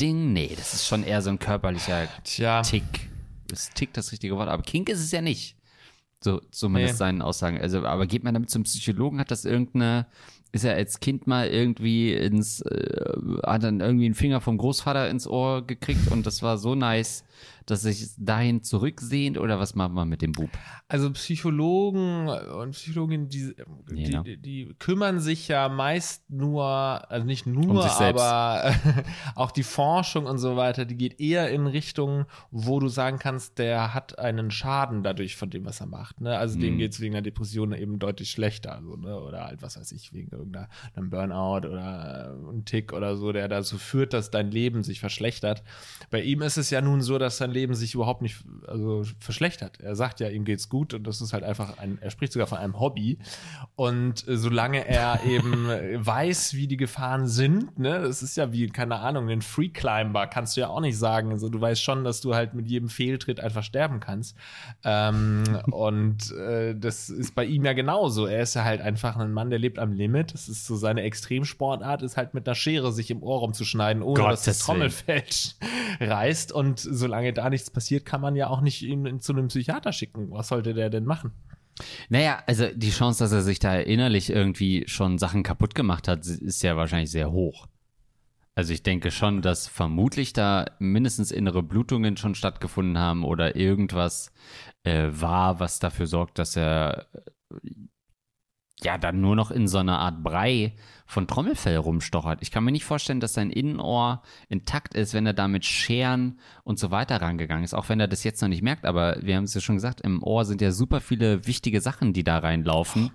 Ding? 0.00 0.32
Nee, 0.34 0.52
das 0.56 0.74
ist 0.74 0.86
schon 0.86 1.02
eher 1.02 1.22
so 1.22 1.30
ein 1.30 1.38
körperlicher 1.38 2.08
Tja. 2.24 2.60
Tick. 2.62 3.08
Ist 3.52 3.74
Tick 3.74 3.92
das 3.92 4.12
richtige 4.12 4.36
Wort, 4.36 4.48
aber 4.48 4.62
Kink 4.62 4.88
ist 4.88 5.00
es 5.00 5.10
ja 5.12 5.20
nicht. 5.20 5.56
So, 6.22 6.40
zumindest 6.50 6.94
Nee. 6.94 6.98
seinen 6.98 7.22
Aussagen. 7.22 7.60
Also, 7.60 7.84
aber 7.84 8.06
geht 8.06 8.24
man 8.24 8.32
damit 8.34 8.48
zum 8.50 8.62
Psychologen? 8.62 9.20
Hat 9.20 9.30
das 9.30 9.44
irgendeine, 9.44 10.06
ist 10.52 10.64
er 10.64 10.74
als 10.74 11.00
Kind 11.00 11.26
mal 11.26 11.48
irgendwie 11.48 12.14
ins, 12.14 12.62
äh, 12.62 13.12
hat 13.44 13.62
dann 13.62 13.80
irgendwie 13.80 14.06
einen 14.06 14.14
Finger 14.14 14.40
vom 14.40 14.56
Großvater 14.56 15.10
ins 15.10 15.26
Ohr 15.26 15.66
gekriegt 15.66 16.10
und 16.10 16.24
das 16.24 16.42
war 16.42 16.56
so 16.56 16.74
nice, 16.74 17.24
dass 17.66 17.82
sich 17.82 18.08
dahin 18.18 18.62
zurücksehnt 18.62 19.38
oder 19.38 19.58
was 19.58 19.74
macht 19.74 19.92
man 19.92 20.08
mit 20.08 20.22
dem 20.22 20.32
Bub? 20.32 20.50
Also 20.88 21.10
Psychologen 21.12 22.28
und 22.28 22.72
Psychologinnen, 22.72 23.28
die, 23.28 23.54
Nee, 23.90 24.04
die, 24.04 24.12
ne? 24.12 24.38
die, 24.38 24.74
kümmern 24.78 25.20
sich 25.20 25.48
ja 25.48 25.68
meist 25.68 26.28
nur, 26.30 26.64
also 26.64 27.24
nicht 27.26 27.46
nur, 27.46 27.70
Um 27.70 27.80
aber 27.80 28.74
auch 29.34 29.50
die 29.50 29.62
Forschung 29.62 30.26
und 30.26 30.38
so 30.38 30.56
weiter, 30.56 30.84
die 30.84 30.96
geht 30.96 31.20
eher 31.20 31.50
in 31.50 31.66
Richtung, 31.66 32.26
wo 32.50 32.80
du 32.80 32.88
sagen 32.88 33.18
kannst, 33.18 33.58
der 33.58 33.94
hat 33.94 34.18
einen 34.18 34.50
Schaden 34.50 35.02
dadurch 35.02 35.36
von 35.36 35.50
dem, 35.50 35.64
was 35.64 35.80
er 35.80 35.86
macht. 35.86 36.20
Ne? 36.20 36.36
Also 36.36 36.58
dem 36.58 36.74
Mhm. 36.74 36.78
geht 36.78 36.92
es 36.92 37.00
wegen 37.00 37.14
einer 37.14 37.22
Depression 37.22 37.72
eben 37.72 37.98
deutlich 37.98 38.30
schlechter. 38.30 38.74
Also, 38.76 38.96
ne? 38.96 39.20
Oder 39.20 39.44
halt, 39.44 39.62
was 39.62 39.78
weiß 39.78 39.92
ich, 39.92 40.12
wegen 40.12 40.30
irgendeinem 40.30 41.10
Burnout 41.10 41.66
oder 41.68 42.36
äh, 42.42 42.50
ein 42.52 42.64
Tick 42.64 42.92
oder 42.92 43.16
so, 43.16 43.32
der 43.32 43.48
dazu 43.48 43.78
führt, 43.78 44.12
dass 44.12 44.30
dein 44.30 44.50
Leben 44.50 44.82
sich 44.82 45.00
verschlechtert. 45.00 45.62
Bei 46.10 46.20
ihm 46.22 46.42
ist 46.42 46.56
es 46.56 46.70
ja 46.70 46.80
nun 46.80 47.00
so, 47.02 47.18
dass 47.18 47.38
sein 47.38 47.50
Leben 47.54 47.74
sich 47.74 47.94
überhaupt 47.94 48.20
nicht 48.20 48.44
also 48.66 49.04
verschlechtert. 49.18 49.80
Er 49.80 49.96
sagt 49.96 50.20
ja, 50.20 50.28
ihm 50.28 50.44
geht's 50.44 50.68
gut 50.68 50.92
und 50.94 51.06
das 51.06 51.20
ist 51.20 51.32
halt 51.32 51.44
einfach 51.44 51.78
ein, 51.78 51.98
er 52.00 52.10
spricht 52.10 52.32
sogar 52.32 52.46
von 52.46 52.58
einem 52.58 52.78
Hobby. 52.78 53.18
Und 53.76 54.26
äh, 54.28 54.36
solange 54.36 54.86
er 54.86 55.20
eben 55.26 55.70
äh, 55.70 56.04
weiß, 56.04 56.54
wie 56.54 56.66
die 56.66 56.76
Gefahren 56.76 57.26
sind, 57.26 57.78
ne, 57.78 58.02
das 58.02 58.22
ist 58.22 58.36
ja 58.36 58.52
wie, 58.52 58.68
keine 58.68 58.96
Ahnung, 58.96 59.28
ein 59.28 59.42
Free 59.42 59.68
Climber, 59.68 60.26
kannst 60.26 60.56
du 60.56 60.60
ja 60.60 60.68
auch 60.68 60.80
nicht 60.80 60.98
sagen. 60.98 61.30
Also 61.30 61.48
du 61.48 61.60
weißt 61.60 61.82
schon, 61.82 62.04
dass 62.04 62.20
du 62.20 62.34
halt 62.34 62.54
mit 62.54 62.68
jedem 62.68 62.88
Fehltritt 62.88 63.40
einfach 63.40 63.62
sterben 63.62 64.00
kannst. 64.00 64.36
Ähm, 64.84 65.44
und 65.70 66.32
äh, 66.32 66.74
das 66.76 67.08
ist 67.08 67.34
bei 67.34 67.44
ihm 67.44 67.64
ja 67.64 67.72
genauso. 67.72 68.26
Er 68.26 68.42
ist 68.42 68.54
ja 68.54 68.64
halt 68.64 68.80
einfach 68.80 69.16
ein 69.16 69.32
Mann, 69.32 69.50
der 69.50 69.58
lebt 69.58 69.78
am 69.78 69.92
Limit. 69.92 70.34
Das 70.34 70.48
ist 70.48 70.66
so 70.66 70.76
seine 70.76 71.02
Extremsportart, 71.02 72.02
ist 72.02 72.16
halt 72.16 72.34
mit 72.34 72.46
einer 72.46 72.54
Schere 72.54 72.92
sich 72.92 73.10
im 73.10 73.22
Ohr 73.22 73.40
rumzuschneiden, 73.40 74.02
ohne 74.02 74.22
dass 74.24 74.44
das 74.44 74.58
Gottes. 74.58 74.66
Trommelfell 74.66 75.24
reißt. 76.00 76.52
Und 76.52 76.80
solange 76.80 77.32
da 77.32 77.43
nichts 77.50 77.70
passiert, 77.70 78.04
kann 78.04 78.20
man 78.20 78.36
ja 78.36 78.48
auch 78.48 78.60
nicht 78.60 78.82
ihn 78.82 79.20
zu 79.20 79.32
einem 79.32 79.48
Psychiater 79.48 79.92
schicken. 79.92 80.30
Was 80.30 80.48
sollte 80.48 80.74
der 80.74 80.90
denn 80.90 81.04
machen? 81.04 81.32
Naja, 82.08 82.42
also 82.46 82.68
die 82.74 82.90
Chance, 82.90 83.24
dass 83.24 83.32
er 83.32 83.42
sich 83.42 83.58
da 83.58 83.76
innerlich 83.76 84.30
irgendwie 84.30 84.84
schon 84.86 85.18
Sachen 85.18 85.42
kaputt 85.42 85.74
gemacht 85.74 86.06
hat, 86.08 86.26
ist 86.26 86.62
ja 86.62 86.76
wahrscheinlich 86.76 87.10
sehr 87.10 87.32
hoch. 87.32 87.66
Also 88.56 88.72
ich 88.72 88.84
denke 88.84 89.10
schon, 89.10 89.42
dass 89.42 89.66
vermutlich 89.66 90.32
da 90.32 90.66
mindestens 90.78 91.32
innere 91.32 91.62
Blutungen 91.62 92.16
schon 92.16 92.36
stattgefunden 92.36 92.98
haben 92.98 93.24
oder 93.24 93.56
irgendwas 93.56 94.32
äh, 94.84 95.08
war, 95.10 95.58
was 95.58 95.80
dafür 95.80 96.06
sorgt, 96.06 96.38
dass 96.38 96.54
er 96.54 97.08
äh, 97.50 97.58
ja 98.80 98.96
dann 98.96 99.20
nur 99.20 99.34
noch 99.34 99.50
in 99.50 99.66
so 99.66 99.78
einer 99.78 99.98
Art 99.98 100.22
Brei 100.22 100.76
von 101.06 101.26
Trommelfell 101.26 101.76
rumstochert. 101.76 102.40
Ich 102.40 102.50
kann 102.50 102.64
mir 102.64 102.72
nicht 102.72 102.84
vorstellen, 102.84 103.20
dass 103.20 103.34
sein 103.34 103.50
Innenohr 103.50 104.22
intakt 104.48 104.94
ist, 104.94 105.14
wenn 105.14 105.26
er 105.26 105.34
da 105.34 105.48
mit 105.48 105.64
Scheren 105.64 106.38
und 106.64 106.78
so 106.78 106.90
weiter 106.90 107.20
rangegangen 107.20 107.64
ist, 107.64 107.74
auch 107.74 107.88
wenn 107.88 108.00
er 108.00 108.08
das 108.08 108.24
jetzt 108.24 108.40
noch 108.40 108.48
nicht 108.48 108.62
merkt. 108.62 108.84
Aber 108.84 109.18
wir 109.20 109.36
haben 109.36 109.44
es 109.44 109.54
ja 109.54 109.60
schon 109.60 109.76
gesagt, 109.76 110.00
im 110.00 110.22
Ohr 110.22 110.44
sind 110.44 110.60
ja 110.60 110.72
super 110.72 111.00
viele 111.00 111.46
wichtige 111.46 111.80
Sachen, 111.80 112.12
die 112.12 112.24
da 112.24 112.38
reinlaufen 112.38 113.10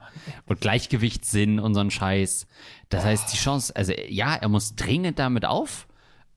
und 0.46 0.62
Gleichgewichtssinn 0.62 1.60
und 1.60 1.74
so 1.74 1.80
ein 1.80 1.92
Scheiß. 1.92 2.48
Das 2.90 3.04
heißt, 3.04 3.34
die 3.34 3.38
Chance, 3.38 3.76
also 3.76 3.94
ja, 4.08 4.36
er 4.36 4.50
muss 4.50 4.76
dringend 4.76 5.20
damit 5.20 5.46
auf 5.46 5.88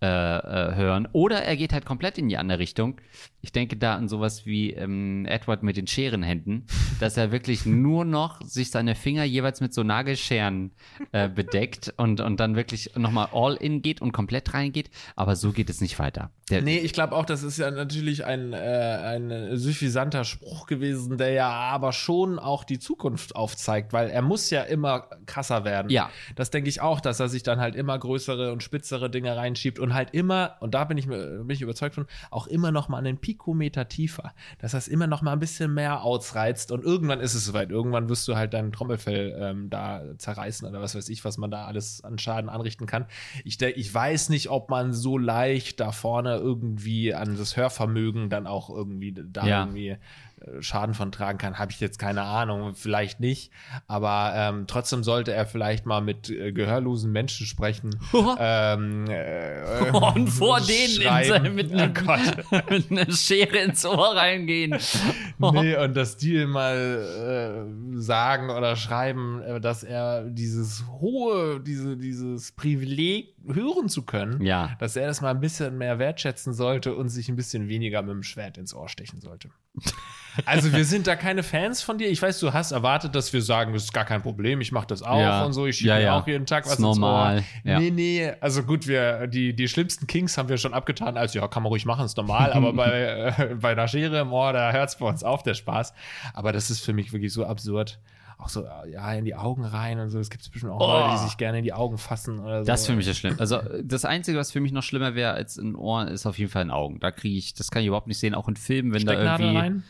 äh, 0.02 0.06
äh, 0.06 0.74
hören 0.74 1.06
oder 1.12 1.44
er 1.44 1.56
geht 1.56 1.72
halt 1.72 1.86
komplett 1.86 2.18
in 2.18 2.28
die 2.28 2.36
andere 2.36 2.58
Richtung. 2.58 2.96
Ich 3.42 3.52
denke 3.52 3.76
da 3.76 3.96
an 3.96 4.08
sowas 4.08 4.46
wie 4.46 4.70
ähm, 4.70 5.26
Edward 5.26 5.62
mit 5.62 5.76
den 5.76 5.86
Scherenhänden, 5.86 6.66
dass 7.00 7.16
er 7.16 7.32
wirklich 7.32 7.66
nur 7.66 8.04
noch 8.04 8.40
sich 8.42 8.70
seine 8.70 8.94
Finger 8.94 9.24
jeweils 9.24 9.60
mit 9.60 9.74
so 9.74 9.82
Nagelscheren 9.82 10.70
äh, 11.10 11.28
bedeckt 11.28 11.92
und, 11.96 12.20
und 12.20 12.38
dann 12.38 12.54
wirklich 12.54 12.94
nochmal 12.96 13.28
all 13.32 13.56
in 13.56 13.82
geht 13.82 14.00
und 14.00 14.12
komplett 14.12 14.54
reingeht. 14.54 14.90
Aber 15.16 15.34
so 15.36 15.52
geht 15.52 15.68
es 15.70 15.80
nicht 15.80 15.98
weiter. 15.98 16.30
Der, 16.50 16.62
Nee, 16.62 16.78
ich 16.78 16.92
glaube 16.92 17.16
auch, 17.16 17.24
das 17.24 17.42
ist 17.42 17.58
ja 17.58 17.70
natürlich 17.70 18.24
ein, 18.24 18.52
äh, 18.52 18.56
ein 18.56 19.56
suffisanter 19.56 20.24
Spruch 20.24 20.66
gewesen, 20.66 21.18
der 21.18 21.32
ja 21.32 21.48
aber 21.48 21.92
schon 21.92 22.38
auch 22.38 22.64
die 22.64 22.78
Zukunft 22.78 23.34
aufzeigt, 23.34 23.92
weil 23.92 24.10
er 24.10 24.22
muss 24.22 24.50
ja 24.50 24.62
immer 24.62 25.08
krasser 25.26 25.64
werden. 25.64 25.90
Ja. 25.90 26.10
Das 26.36 26.50
denke 26.50 26.68
ich 26.68 26.80
auch, 26.80 27.00
dass 27.00 27.18
er 27.20 27.28
sich 27.28 27.42
dann 27.42 27.60
halt 27.60 27.74
immer 27.74 27.98
größere 27.98 28.52
und 28.52 28.62
spitzere 28.62 29.10
Dinge 29.10 29.36
reinschiebt 29.36 29.78
und 29.78 29.94
halt 29.94 30.10
immer, 30.12 30.56
und 30.60 30.74
da 30.74 30.84
bin 30.84 30.98
ich, 30.98 31.08
bin 31.08 31.50
ich 31.50 31.62
überzeugt 31.62 31.94
von, 31.94 32.06
auch 32.30 32.46
immer 32.46 32.70
noch 32.70 32.88
mal 32.88 32.98
einen 32.98 33.18
Pikometer 33.32 33.88
tiefer. 33.88 34.34
Dass 34.58 34.72
das 34.72 34.88
immer 34.88 35.06
noch 35.06 35.22
mal 35.22 35.32
ein 35.32 35.38
bisschen 35.38 35.72
mehr 35.72 36.02
ausreizt 36.02 36.70
und 36.70 36.84
irgendwann 36.84 37.20
ist 37.20 37.34
es 37.34 37.44
soweit. 37.46 37.70
Irgendwann 37.70 38.08
wirst 38.08 38.28
du 38.28 38.36
halt 38.36 38.52
dein 38.52 38.72
Trommelfell 38.72 39.36
ähm, 39.38 39.70
da 39.70 40.02
zerreißen 40.18 40.68
oder 40.68 40.80
was 40.82 40.94
weiß 40.94 41.08
ich, 41.08 41.24
was 41.24 41.38
man 41.38 41.50
da 41.50 41.64
alles 41.64 42.04
an 42.04 42.18
Schaden 42.18 42.50
anrichten 42.50 42.86
kann. 42.86 43.06
Ich, 43.44 43.60
ich 43.60 43.94
weiß 43.94 44.28
nicht, 44.28 44.50
ob 44.50 44.68
man 44.68 44.92
so 44.92 45.16
leicht 45.16 45.80
da 45.80 45.92
vorne 45.92 46.36
irgendwie 46.36 47.14
an 47.14 47.36
das 47.36 47.56
Hörvermögen 47.56 48.28
dann 48.28 48.46
auch 48.46 48.68
irgendwie 48.68 49.12
da 49.12 49.46
Ja. 49.46 49.60
irgendwie 49.62 49.96
Schaden 50.60 50.94
von 50.94 51.12
tragen 51.12 51.38
kann, 51.38 51.58
habe 51.58 51.72
ich 51.72 51.80
jetzt 51.80 51.98
keine 51.98 52.22
Ahnung, 52.22 52.74
vielleicht 52.74 53.20
nicht. 53.20 53.50
Aber 53.86 54.32
ähm, 54.34 54.64
trotzdem 54.66 55.02
sollte 55.02 55.32
er 55.32 55.46
vielleicht 55.46 55.86
mal 55.86 56.00
mit 56.00 56.30
äh, 56.30 56.52
gehörlosen 56.52 57.12
Menschen 57.12 57.46
sprechen. 57.46 57.90
ähm, 58.38 59.06
äh, 59.08 59.90
und 60.14 60.28
vor 60.28 60.60
denen 60.60 61.02
schreiben. 61.02 61.28
sein- 61.28 61.42
mit, 61.54 61.70
oh 61.72 61.76
einem, 61.78 61.94
Gott. 61.94 62.70
mit 62.70 62.90
einer 62.90 63.10
Schere 63.12 63.58
ins 63.58 63.84
Ohr 63.84 64.16
reingehen. 64.16 64.78
Nee, 65.38 65.76
und 65.76 65.94
dass 65.96 66.16
die 66.16 66.44
mal 66.46 67.66
äh, 67.96 68.00
sagen 68.00 68.50
oder 68.50 68.76
schreiben, 68.76 69.42
äh, 69.42 69.60
dass 69.60 69.82
er 69.84 70.24
dieses 70.24 70.84
hohe, 71.00 71.60
diese, 71.60 71.96
dieses 71.96 72.52
Privileg 72.52 73.31
hören 73.52 73.88
zu 73.88 74.02
können, 74.02 74.42
Ja. 74.44 74.76
dass 74.78 74.96
er 74.96 75.06
das 75.06 75.20
mal 75.20 75.30
ein 75.30 75.40
bisschen 75.40 75.78
mehr 75.78 75.98
wertschätzen 75.98 76.52
sollte 76.52 76.94
und 76.94 77.08
sich 77.08 77.28
ein 77.28 77.36
bisschen 77.36 77.68
weniger 77.68 78.02
mit 78.02 78.10
dem 78.10 78.22
Schwert 78.22 78.58
ins 78.58 78.74
Ohr 78.74 78.88
stechen 78.88 79.20
sollte. 79.20 79.50
Also 80.46 80.72
wir 80.72 80.86
sind 80.86 81.06
da 81.06 81.14
keine 81.14 81.42
Fans 81.42 81.82
von 81.82 81.98
dir. 81.98 82.08
Ich 82.08 82.22
weiß, 82.22 82.40
du 82.40 82.54
hast 82.54 82.72
erwartet, 82.72 83.14
dass 83.14 83.34
wir 83.34 83.42
sagen, 83.42 83.74
das 83.74 83.84
ist 83.84 83.92
gar 83.92 84.06
kein 84.06 84.22
Problem, 84.22 84.62
ich 84.62 84.72
mache 84.72 84.86
das 84.86 85.02
auch 85.02 85.20
Ja. 85.20 85.44
und 85.44 85.52
so, 85.52 85.66
ich 85.66 85.76
schiebe 85.76 85.90
Ja, 85.90 85.98
ja. 85.98 86.18
auch 86.18 86.26
jeden 86.26 86.46
Tag 86.46 86.64
was 86.64 86.72
Ist 86.72 86.78
normal, 86.78 87.36
ins 87.36 87.46
Ohr. 87.66 87.70
ja. 87.72 87.78
Nee, 87.80 87.90
nee, 87.90 88.32
also 88.40 88.62
gut, 88.62 88.86
wir, 88.88 89.26
die, 89.26 89.54
die 89.54 89.68
schlimmsten 89.68 90.06
Kings 90.06 90.38
haben 90.38 90.48
wir 90.48 90.56
schon 90.56 90.72
abgetan, 90.72 91.18
als 91.18 91.34
ja, 91.34 91.46
kann 91.48 91.62
man 91.62 91.68
ruhig 91.68 91.84
machen, 91.84 92.06
ist 92.06 92.16
normal, 92.16 92.50
aber 92.54 92.72
bei, 92.72 93.34
äh, 93.36 93.54
bei 93.60 93.72
einer 93.72 93.88
Schere 93.88 94.20
im 94.20 94.32
Ohr, 94.32 94.54
da 94.54 94.72
hört 94.72 94.88
es 94.88 94.96
bei 94.96 95.04
uns 95.06 95.22
auf, 95.22 95.42
der 95.42 95.52
Spaß. 95.52 95.92
Aber 96.32 96.52
das 96.52 96.70
ist 96.70 96.82
für 96.82 96.94
mich 96.94 97.12
wirklich 97.12 97.34
so 97.34 97.44
absurd. 97.44 97.98
Auch 98.42 98.48
so, 98.48 98.64
ja, 98.90 99.12
in 99.14 99.24
die 99.24 99.36
Augen 99.36 99.64
rein 99.64 100.00
und 100.00 100.10
so. 100.10 100.18
Es 100.18 100.28
gibt 100.28 100.50
bestimmt 100.50 100.72
auch 100.72 100.80
Oh. 100.80 100.86
Leute, 100.86 101.12
die 101.12 101.28
sich 101.28 101.36
gerne 101.36 101.58
in 101.58 101.64
die 101.64 101.72
Augen 101.72 101.96
fassen 101.96 102.40
oder 102.40 102.64
so. 102.64 102.66
Das 102.66 102.80
ist 102.80 102.86
für 102.88 102.96
mich 102.96 103.06
das 103.06 103.16
Schlimme. 103.16 103.38
Also 103.38 103.60
das 103.84 104.04
Einzige, 104.04 104.36
was 104.36 104.50
für 104.50 104.60
mich 104.60 104.72
noch 104.72 104.82
schlimmer 104.82 105.14
wäre 105.14 105.32
als 105.32 105.56
in 105.58 105.76
Ohren, 105.76 106.08
ist 106.08 106.26
auf 106.26 106.38
jeden 106.38 106.50
Fall 106.50 106.62
in 106.62 106.70
Augen. 106.72 106.98
Da 106.98 107.12
kriege 107.12 107.38
ich, 107.38 107.54
das 107.54 107.70
kann 107.70 107.82
ich 107.82 107.86
überhaupt 107.88 108.08
nicht 108.08 108.18
sehen, 108.18 108.34
auch 108.34 108.48
in 108.48 108.56
Filmen, 108.56 108.92
wenn 108.92 109.06
da 109.06 109.12
Stecknadel 109.12 109.46
irgendwie. 109.46 109.60
rein. 109.60 109.82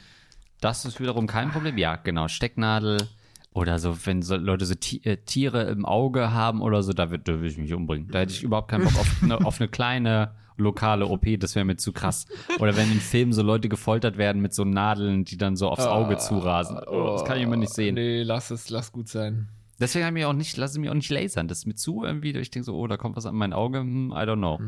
Das 0.60 0.84
ist 0.84 1.00
wiederum 1.00 1.26
kein 1.26 1.50
Problem. 1.50 1.78
Ja, 1.78 1.96
genau. 1.96 2.28
Stecknadel 2.28 2.98
oder 3.54 3.78
so, 3.78 3.96
wenn 4.06 4.22
so 4.22 4.36
Leute 4.36 4.64
so 4.66 4.74
äh, 5.04 5.16
Tiere 5.18 5.62
im 5.64 5.84
Auge 5.84 6.32
haben 6.32 6.60
oder 6.62 6.82
so, 6.82 6.92
da 6.92 7.10
würde 7.10 7.24
da 7.24 7.40
würd 7.40 7.52
ich 7.52 7.58
mich 7.58 7.72
umbringen. 7.72 8.08
Da 8.10 8.20
hätte 8.20 8.32
ich 8.32 8.42
überhaupt 8.42 8.68
keinen 8.70 8.84
Bock 8.84 8.98
auf 8.98 9.16
eine, 9.22 9.44
auf 9.46 9.60
eine 9.60 9.68
kleine 9.68 10.32
lokale 10.62 11.06
OP, 11.06 11.26
das 11.38 11.54
wäre 11.54 11.64
mir 11.64 11.76
zu 11.76 11.92
krass. 11.92 12.26
Oder 12.58 12.76
wenn 12.76 12.90
in 12.90 13.00
Filmen 13.00 13.32
so 13.32 13.42
Leute 13.42 13.68
gefoltert 13.68 14.16
werden 14.16 14.40
mit 14.40 14.54
so 14.54 14.64
Nadeln, 14.64 15.24
die 15.24 15.36
dann 15.36 15.56
so 15.56 15.68
aufs 15.68 15.86
Auge 15.86 16.16
zurasen. 16.18 16.78
Oh, 16.86 17.12
das 17.12 17.24
kann 17.24 17.36
ich 17.36 17.44
immer 17.44 17.56
nicht 17.56 17.74
sehen. 17.74 17.94
Nee, 17.94 18.22
lass 18.22 18.50
es, 18.50 18.70
lass 18.70 18.92
gut 18.92 19.08
sein. 19.08 19.48
Deswegen 19.80 20.04
habe 20.04 20.18
ich 20.18 20.24
auch 20.24 20.32
nicht, 20.32 20.56
lasse 20.56 20.78
ich 20.78 20.80
mich 20.80 20.90
auch 20.90 20.94
nicht 20.94 21.10
lasern. 21.10 21.48
Das 21.48 21.58
ist 21.58 21.66
mir 21.66 21.74
zu 21.74 22.04
irgendwie, 22.04 22.30
ich 22.30 22.50
denke 22.50 22.64
so, 22.64 22.76
oh, 22.76 22.86
da 22.86 22.96
kommt 22.96 23.16
was 23.16 23.26
an 23.26 23.34
mein 23.34 23.52
Auge, 23.52 23.80
hm, 23.80 24.12
I 24.12 24.20
don't 24.20 24.36
know. 24.36 24.60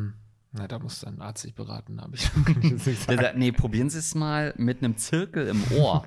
Na, 0.56 0.68
da 0.68 0.78
muss 0.78 1.00
dein 1.00 1.20
Arzt 1.20 1.42
sich 1.42 1.54
beraten, 1.54 2.00
habe 2.00 2.14
ich. 2.14 2.30
Der 3.08 3.18
sagt, 3.18 3.36
nee, 3.36 3.50
probieren 3.50 3.90
Sie 3.90 3.98
es 3.98 4.14
mal 4.14 4.54
mit 4.56 4.84
einem 4.84 4.96
Zirkel 4.96 5.48
im 5.48 5.62
Ohr. 5.76 6.04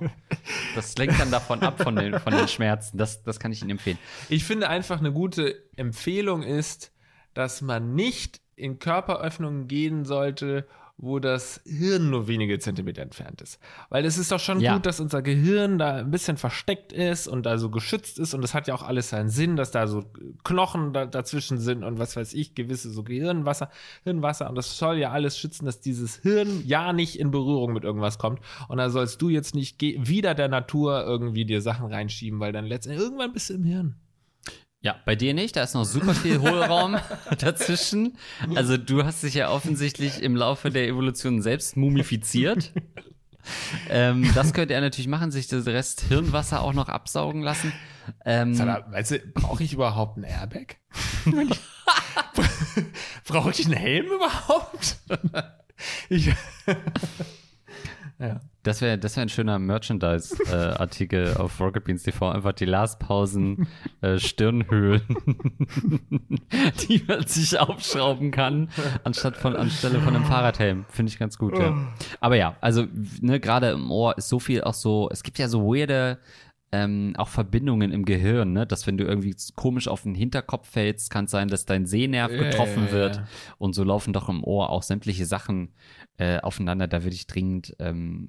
Das 0.74 0.96
lenkt 0.96 1.20
dann 1.20 1.30
davon 1.30 1.60
ab, 1.60 1.82
von 1.82 1.96
den, 1.96 2.18
von 2.18 2.32
den 2.32 2.48
Schmerzen. 2.48 2.96
Das, 2.96 3.22
das 3.22 3.38
kann 3.38 3.52
ich 3.52 3.60
Ihnen 3.60 3.72
empfehlen. 3.72 3.98
Ich 4.30 4.44
finde 4.44 4.70
einfach 4.70 5.00
eine 5.00 5.12
gute 5.12 5.54
Empfehlung 5.76 6.42
ist, 6.42 6.92
dass 7.34 7.60
man 7.60 7.94
nicht 7.94 8.40
in 8.58 8.78
Körperöffnungen 8.78 9.68
gehen 9.68 10.04
sollte, 10.04 10.66
wo 11.00 11.20
das 11.20 11.60
Hirn 11.64 12.10
nur 12.10 12.26
wenige 12.26 12.58
Zentimeter 12.58 13.02
entfernt 13.02 13.40
ist. 13.40 13.60
Weil 13.88 14.04
es 14.04 14.18
ist 14.18 14.32
doch 14.32 14.40
schon 14.40 14.58
Ja. 14.58 14.74
gut, 14.74 14.84
dass 14.84 14.98
unser 14.98 15.22
Gehirn 15.22 15.78
da 15.78 15.94
ein 15.98 16.10
bisschen 16.10 16.36
versteckt 16.36 16.92
ist 16.92 17.28
und 17.28 17.46
da 17.46 17.56
so 17.56 17.70
geschützt 17.70 18.18
ist 18.18 18.34
und 18.34 18.42
das 18.42 18.52
hat 18.52 18.66
ja 18.66 18.74
auch 18.74 18.82
alles 18.82 19.10
seinen 19.10 19.28
Sinn, 19.28 19.54
dass 19.54 19.70
da 19.70 19.86
so 19.86 20.02
Knochen 20.42 20.92
da, 20.92 21.06
dazwischen 21.06 21.58
sind 21.58 21.84
und 21.84 22.00
was 22.00 22.16
weiß 22.16 22.34
ich, 22.34 22.56
gewisse 22.56 22.90
so 22.90 23.04
Gehirnwasser, 23.04 23.70
Hirnwasser 24.02 24.48
und 24.48 24.56
das 24.56 24.76
soll 24.76 24.98
ja 24.98 25.12
alles 25.12 25.38
schützen, 25.38 25.66
dass 25.66 25.80
dieses 25.80 26.16
Hirn 26.16 26.62
ja 26.66 26.92
nicht 26.92 27.16
in 27.20 27.30
Berührung 27.30 27.74
mit 27.74 27.84
irgendwas 27.84 28.18
kommt 28.18 28.40
und 28.66 28.78
da 28.78 28.90
sollst 28.90 29.22
du 29.22 29.28
jetzt 29.28 29.54
nicht 29.54 29.80
wieder 29.80 30.34
der 30.34 30.48
Natur 30.48 31.04
irgendwie 31.04 31.44
dir 31.44 31.60
Sachen 31.60 31.86
reinschieben, 31.92 32.40
weil 32.40 32.50
dann 32.52 32.66
letztendlich 32.66 33.04
irgendwann 33.04 33.32
bist 33.32 33.50
du 33.50 33.54
im 33.54 33.62
Hirn. 33.62 33.94
Ja, 34.80 34.96
bei 35.04 35.16
dir 35.16 35.34
nicht. 35.34 35.56
Da 35.56 35.64
ist 35.64 35.74
noch 35.74 35.84
super 35.84 36.14
viel 36.14 36.38
Hohlraum 36.40 36.96
dazwischen. 37.38 38.16
Also 38.54 38.76
du 38.76 39.04
hast 39.04 39.22
dich 39.24 39.34
ja 39.34 39.50
offensichtlich 39.50 40.22
im 40.22 40.36
Laufe 40.36 40.70
der 40.70 40.86
Evolution 40.86 41.42
selbst 41.42 41.76
mumifiziert. 41.76 42.72
ähm, 43.88 44.30
das 44.34 44.52
könnte 44.52 44.74
er 44.74 44.80
natürlich 44.80 45.08
machen, 45.08 45.32
sich 45.32 45.48
das 45.48 45.66
Rest 45.66 46.02
Hirnwasser 46.02 46.60
auch 46.60 46.74
noch 46.74 46.88
absaugen 46.88 47.42
lassen. 47.42 47.72
Ähm, 48.24 48.54
Sag, 48.54 48.92
weißt 48.92 49.10
du, 49.10 49.18
brauche 49.34 49.64
ich 49.64 49.72
überhaupt 49.72 50.16
ein 50.16 50.24
Airbag? 50.24 50.76
brauche 53.26 53.50
ich 53.50 53.64
einen 53.64 53.74
Helm 53.74 54.06
überhaupt? 54.06 54.98
ich, 56.08 56.32
ja. 58.18 58.40
Das 58.64 58.82
wäre 58.82 58.98
das 58.98 59.16
wär 59.16 59.22
ein 59.22 59.28
schöner 59.28 59.58
Merchandise-Artikel 59.58 61.28
äh, 61.28 61.36
auf 61.38 61.58
Rocket 61.60 61.84
Beans 61.84 62.02
TV. 62.02 62.28
Einfach 62.30 62.52
die 62.52 62.66
Lastpausen, 62.66 63.66
äh, 64.02 64.18
Stirnhöhlen, 64.18 65.02
die 66.88 67.02
man 67.06 67.26
sich 67.26 67.58
aufschrauben 67.58 68.30
kann, 68.30 68.68
anstatt 69.04 69.36
von 69.36 69.56
anstelle 69.56 70.00
von 70.00 70.14
einem 70.14 70.24
Fahrradhelm. 70.24 70.84
Finde 70.88 71.10
ich 71.10 71.18
ganz 71.18 71.38
gut, 71.38 71.58
ja. 71.58 71.74
Aber 72.20 72.36
ja, 72.36 72.56
also 72.60 72.86
ne, 73.20 73.40
gerade 73.40 73.70
im 73.70 73.90
Ohr 73.90 74.18
ist 74.18 74.28
so 74.28 74.38
viel 74.38 74.62
auch 74.62 74.74
so, 74.74 75.08
es 75.10 75.22
gibt 75.22 75.38
ja 75.38 75.48
so 75.48 75.62
weirde 75.62 76.18
ähm, 76.70 77.14
auch 77.16 77.28
Verbindungen 77.28 77.92
im 77.92 78.04
Gehirn, 78.04 78.52
ne? 78.52 78.66
dass 78.66 78.86
wenn 78.86 78.98
du 78.98 79.04
irgendwie 79.04 79.34
komisch 79.54 79.88
auf 79.88 80.02
den 80.02 80.14
Hinterkopf 80.14 80.68
fällst, 80.68 81.10
kann 81.10 81.24
es 81.24 81.30
sein, 81.30 81.48
dass 81.48 81.64
dein 81.64 81.86
Sehnerv 81.86 82.30
getroffen 82.30 82.84
ja, 82.86 82.86
ja, 82.86 82.86
ja, 82.86 82.92
wird 82.92 83.22
und 83.56 83.74
so 83.74 83.84
laufen 83.84 84.12
doch 84.12 84.28
im 84.28 84.44
Ohr 84.44 84.70
auch 84.70 84.82
sämtliche 84.82 85.24
Sachen 85.24 85.70
äh, 86.18 86.40
aufeinander. 86.40 86.86
Da 86.86 87.04
würde 87.04 87.14
ich 87.14 87.26
dringend 87.26 87.74
ähm, 87.78 88.28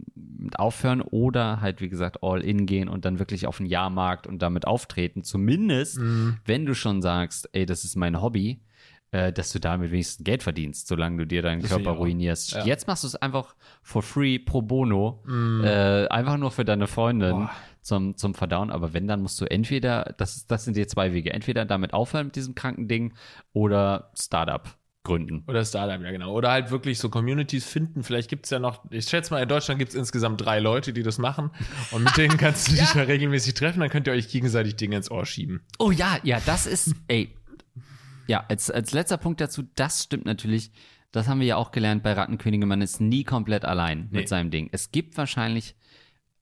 aufhören 0.55 1.01
oder 1.01 1.59
halt, 1.59 1.81
wie 1.81 1.89
gesagt, 1.89 2.23
all 2.23 2.41
in 2.41 2.65
gehen 2.65 2.87
und 2.87 3.03
dann 3.03 3.19
wirklich 3.19 3.45
auf 3.45 3.57
den 3.57 3.65
Jahrmarkt 3.65 4.25
und 4.25 4.41
damit 4.41 4.65
auftreten. 4.65 5.23
Zumindest, 5.23 5.99
mhm. 5.99 6.37
wenn 6.45 6.65
du 6.65 6.75
schon 6.75 7.01
sagst, 7.01 7.49
ey, 7.51 7.65
das 7.65 7.83
ist 7.83 7.97
mein 7.97 8.21
Hobby, 8.21 8.61
äh, 9.11 9.33
dass 9.33 9.51
du 9.51 9.59
damit 9.59 9.91
wenigstens 9.91 10.23
Geld 10.23 10.43
verdienst, 10.43 10.87
solange 10.87 11.17
du 11.17 11.25
dir 11.25 11.41
deinen 11.41 11.61
das 11.61 11.71
Körper 11.71 11.91
ruinierst. 11.91 12.51
Ja. 12.51 12.65
Jetzt 12.65 12.87
machst 12.87 13.03
du 13.03 13.07
es 13.07 13.15
einfach 13.15 13.55
for 13.81 14.03
free, 14.03 14.39
pro 14.39 14.61
bono, 14.61 15.23
mm. 15.25 15.63
äh, 15.63 16.07
einfach 16.07 16.37
nur 16.37 16.51
für 16.51 16.65
deine 16.65 16.87
Freundin 16.87 17.49
zum, 17.81 18.17
zum 18.17 18.35
Verdauen. 18.35 18.69
Aber 18.69 18.93
wenn, 18.93 19.07
dann 19.07 19.21
musst 19.21 19.39
du 19.41 19.45
entweder, 19.45 20.13
das, 20.17 20.45
das 20.47 20.65
sind 20.65 20.77
dir 20.77 20.87
zwei 20.87 21.13
Wege, 21.13 21.33
entweder 21.33 21.65
damit 21.65 21.93
aufhören 21.93 22.27
mit 22.27 22.35
diesem 22.35 22.55
kranken 22.55 22.87
Ding 22.87 23.13
oder 23.53 24.11
Startup 24.17 24.69
gründen. 25.03 25.43
Oder 25.47 25.65
Startup, 25.65 26.01
ja 26.01 26.11
genau. 26.11 26.33
Oder 26.33 26.51
halt 26.51 26.71
wirklich 26.71 26.99
so 26.99 27.09
Communities 27.09 27.65
finden. 27.65 28.03
Vielleicht 28.03 28.29
gibt 28.29 28.45
es 28.45 28.51
ja 28.51 28.59
noch, 28.59 28.83
ich 28.91 29.05
schätze 29.05 29.33
mal, 29.33 29.41
in 29.41 29.49
Deutschland 29.49 29.79
gibt 29.79 29.89
es 29.89 29.95
insgesamt 29.95 30.45
drei 30.45 30.59
Leute, 30.59 30.93
die 30.93 31.03
das 31.03 31.17
machen. 31.17 31.51
Und 31.91 32.03
mit 32.03 32.15
denen 32.17 32.37
kannst 32.37 32.67
du 32.67 32.71
dich 32.75 32.93
ja. 32.93 33.03
regelmäßig 33.03 33.53
treffen, 33.53 33.79
dann 33.79 33.89
könnt 33.89 34.07
ihr 34.07 34.13
euch 34.13 34.29
gegenseitig 34.29 34.75
Dinge 34.75 34.97
ins 34.97 35.09
Ohr 35.09 35.25
schieben. 35.25 35.61
Oh 35.79 35.91
ja, 35.91 36.19
ja, 36.23 36.39
das 36.45 36.67
ist, 36.67 36.95
ey, 37.07 37.33
ja, 38.29 38.45
als, 38.47 38.69
als 38.69 38.91
letzter 38.91 39.17
Punkt 39.17 39.41
dazu, 39.41 39.63
das 39.73 40.03
stimmt 40.03 40.25
natürlich. 40.25 40.71
Das 41.11 41.27
haben 41.27 41.39
wir 41.39 41.47
ja 41.47 41.55
auch 41.55 41.71
gelernt 41.71 42.03
bei 42.03 42.13
Rattenkönige. 42.13 42.67
Man 42.67 42.83
ist 42.83 43.01
nie 43.01 43.23
komplett 43.23 43.65
allein 43.65 44.07
nee. 44.11 44.19
mit 44.19 44.29
seinem 44.29 44.51
Ding. 44.51 44.69
Es 44.71 44.91
gibt 44.91 45.17
wahrscheinlich 45.17 45.75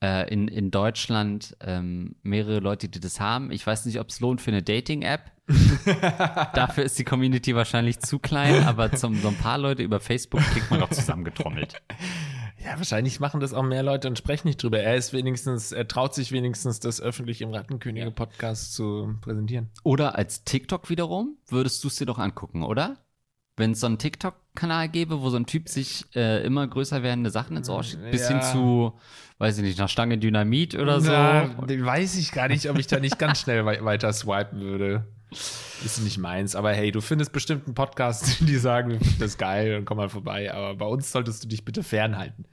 äh, 0.04 0.30
in, 0.30 0.50
in 0.50 0.70
Deutschland 0.70 1.56
ähm, 1.62 2.18
mehrere 2.24 2.60
Leute, 2.60 2.90
die 2.90 3.00
das 3.00 3.22
haben. 3.22 3.52
Ich 3.52 3.66
weiß 3.66 3.86
nicht, 3.86 4.02
ob 4.02 4.10
es 4.10 4.20
lohnt 4.20 4.42
für 4.42 4.52
eine 4.52 4.64
Dating-App. 4.64 5.32
Dafür 6.54 6.84
ist 6.84 7.00
die 7.00 7.06
Community 7.06 7.56
wahrscheinlich 7.56 8.00
zu 8.02 8.20
klein, 8.20 8.66
aber 8.66 8.92
zum, 8.92 9.16
so 9.16 9.30
ein 9.30 9.38
paar 9.38 9.58
Leute 9.58 9.82
über 9.82 10.02
Facebook 10.02 10.42
kriegt 10.42 10.70
man 10.70 10.82
doch 10.82 10.90
zusammengetrommelt. 10.90 11.82
Ja, 12.64 12.78
wahrscheinlich 12.78 13.20
machen 13.20 13.40
das 13.40 13.54
auch 13.54 13.64
mehr 13.64 13.84
Leute 13.84 14.08
und 14.08 14.18
sprechen 14.18 14.48
nicht 14.48 14.62
drüber. 14.62 14.80
Er 14.80 14.96
ist 14.96 15.14
wenigstens, 15.14 15.72
er 15.72 15.88
traut 15.88 16.16
sich 16.16 16.32
wenigstens, 16.32 16.80
das 16.80 17.00
öffentlich 17.00 17.42
im 17.42 17.54
Rattenkönige-Podcast 17.54 18.74
zu 18.74 19.16
präsentieren. 19.22 19.70
Oder 19.84 20.16
als 20.16 20.44
TikTok 20.44 20.90
wiederum, 20.90 21.38
würdest 21.48 21.84
du 21.84 21.88
es 21.88 21.96
dir 21.98 22.06
doch 22.06 22.18
angucken, 22.18 22.64
oder? 22.64 22.98
Wenn 23.60 23.72
es 23.72 23.80
so 23.80 23.88
einen 23.88 23.98
TikTok-Kanal 23.98 24.90
gäbe, 24.90 25.22
wo 25.22 25.30
so 25.30 25.38
ein 25.38 25.48
Typ 25.48 25.68
sich 25.70 26.06
äh, 26.16 26.46
immer 26.46 26.68
größer 26.68 27.02
werdende 27.02 27.32
Sachen 27.32 27.58
ins 27.58 27.70
Ohr 27.70 27.84
schiebt, 27.84 28.12
bis 28.12 28.28
hin 28.28 28.42
zu, 28.42 28.94
weiß 29.40 29.58
ich 29.58 29.64
nicht, 29.64 29.80
nach 29.80 29.90
Stange 29.90 30.18
Dynamit 30.20 30.76
oder 30.76 31.02
so. 31.02 31.12
Na, 31.12 31.50
weiß 31.58 32.18
ich 32.18 32.32
gar 32.32 32.50
nicht, 32.50 32.70
ob 32.70 32.78
ich 32.78 32.86
da 32.86 33.00
nicht 33.00 33.18
ganz 33.18 33.40
schnell 33.42 33.66
weiter 33.66 34.14
swipen 34.14 34.60
würde. 34.60 35.08
Ist 35.32 36.02
nicht 36.02 36.18
meins, 36.18 36.56
aber 36.56 36.72
hey, 36.72 36.92
du 36.92 37.02
findest 37.02 37.32
bestimmt 37.32 37.66
einen 37.66 37.76
Podcast, 37.76 38.40
die 38.48 38.58
sagen, 38.58 39.00
das 39.20 39.38
geil 39.38 39.78
und 39.78 39.86
komm 39.86 39.98
mal 39.98 40.10
vorbei, 40.10 40.52
aber 40.54 40.76
bei 40.76 40.86
uns 40.86 41.12
solltest 41.12 41.44
du 41.44 41.48
dich 41.48 41.66
bitte 41.66 41.84
fernhalten. 41.84 42.46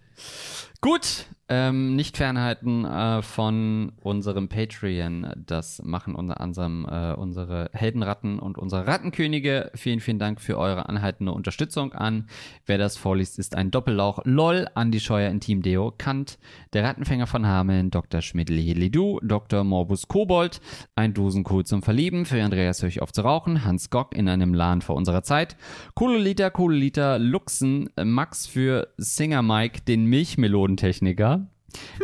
Gut, 0.80 1.26
ähm, 1.48 1.94
nicht 1.94 2.16
fernhalten 2.16 2.84
äh, 2.84 3.20
von 3.22 3.92
unserem 4.02 4.48
Patreon. 4.48 5.26
Das 5.36 5.82
machen 5.82 6.14
unter 6.14 6.40
anderem 6.40 6.86
äh, 6.90 7.12
unsere 7.12 7.70
Heldenratten 7.72 8.38
und 8.38 8.56
unsere 8.56 8.86
Rattenkönige. 8.86 9.70
Vielen, 9.74 10.00
vielen 10.00 10.18
Dank 10.18 10.40
für 10.40 10.56
eure 10.56 10.88
anhaltende 10.88 11.32
Unterstützung 11.32 11.92
an. 11.92 12.28
Wer 12.64 12.78
das 12.78 12.96
vorliest, 12.96 13.38
ist 13.38 13.56
ein 13.56 13.70
Doppellauch. 13.70 14.20
LOL, 14.24 14.68
Andi 14.74 15.00
Scheuer 15.00 15.30
in 15.30 15.40
Team 15.40 15.60
Deo, 15.60 15.92
Kant, 15.96 16.38
der 16.72 16.84
Rattenfänger 16.84 17.26
von 17.26 17.46
Hameln, 17.46 17.90
Dr. 17.90 18.22
Schmidl-Helidu, 18.22 19.20
Dr. 19.22 19.64
Morbus 19.64 20.08
Kobold, 20.08 20.60
ein 20.96 21.12
Dosenkohl 21.12 21.66
zum 21.66 21.82
Verlieben, 21.82 22.24
für 22.24 22.42
Andreas 22.42 22.82
Höch 22.82 23.02
auf 23.02 23.12
zu 23.12 23.20
rauchen, 23.20 23.64
Hans 23.64 23.90
Gock 23.90 24.14
in 24.14 24.28
einem 24.28 24.54
Lahn 24.54 24.80
vor 24.80 24.96
unserer 24.96 25.22
Zeit, 25.22 25.56
Kololiter, 25.94 26.50
Kololiter, 26.50 27.18
Luxen, 27.18 27.90
Max 28.02 28.46
für 28.46 28.88
Singer 28.96 29.42
Mike, 29.42 29.82
den 29.82 30.06
Milchmelodentechniker, 30.06 31.43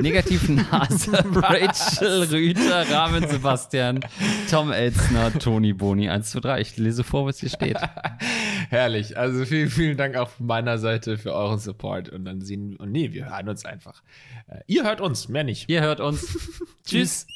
Negativen 0.01 0.67
Nase, 0.71 1.13
Rachel 1.35 2.23
Rüter, 2.25 2.91
Rahmen 2.91 3.29
Sebastian, 3.29 4.01
Tom 4.51 4.73
Elzner, 4.73 5.33
Toni 5.39 5.73
Boni 5.73 6.09
1 6.09 6.31
zu 6.31 6.41
3. 6.41 6.61
Ich 6.61 6.77
lese 6.77 7.05
vor, 7.05 7.27
was 7.27 7.41
hier 7.41 7.51
steht. 7.51 7.79
Herrlich. 8.71 9.17
Also 9.17 9.45
vielen, 9.45 9.71
vielen 9.71 9.97
Dank 9.97 10.17
auch 10.17 10.31
von 10.31 10.47
meiner 10.47 10.79
Seite 10.79 11.19
für 11.19 11.35
euren 11.35 11.59
Support. 11.59 12.09
Und 12.09 12.25
dann 12.25 12.41
sehen 12.41 12.77
und 12.77 12.93
nee, 12.93 13.13
wir 13.13 13.31
hören 13.31 13.49
uns 13.49 13.65
einfach. 13.65 14.03
Äh, 14.49 14.61
ihr 14.67 14.85
hört 14.85 15.01
uns, 15.01 15.29
mehr 15.29 15.45
nicht. 15.45 15.69
Ihr 15.69 15.81
hört 15.81 16.01
uns. 16.01 16.39
Tschüss. 16.87 17.27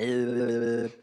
hey 0.00 0.06
hey 0.08 0.88
hey 0.88 1.00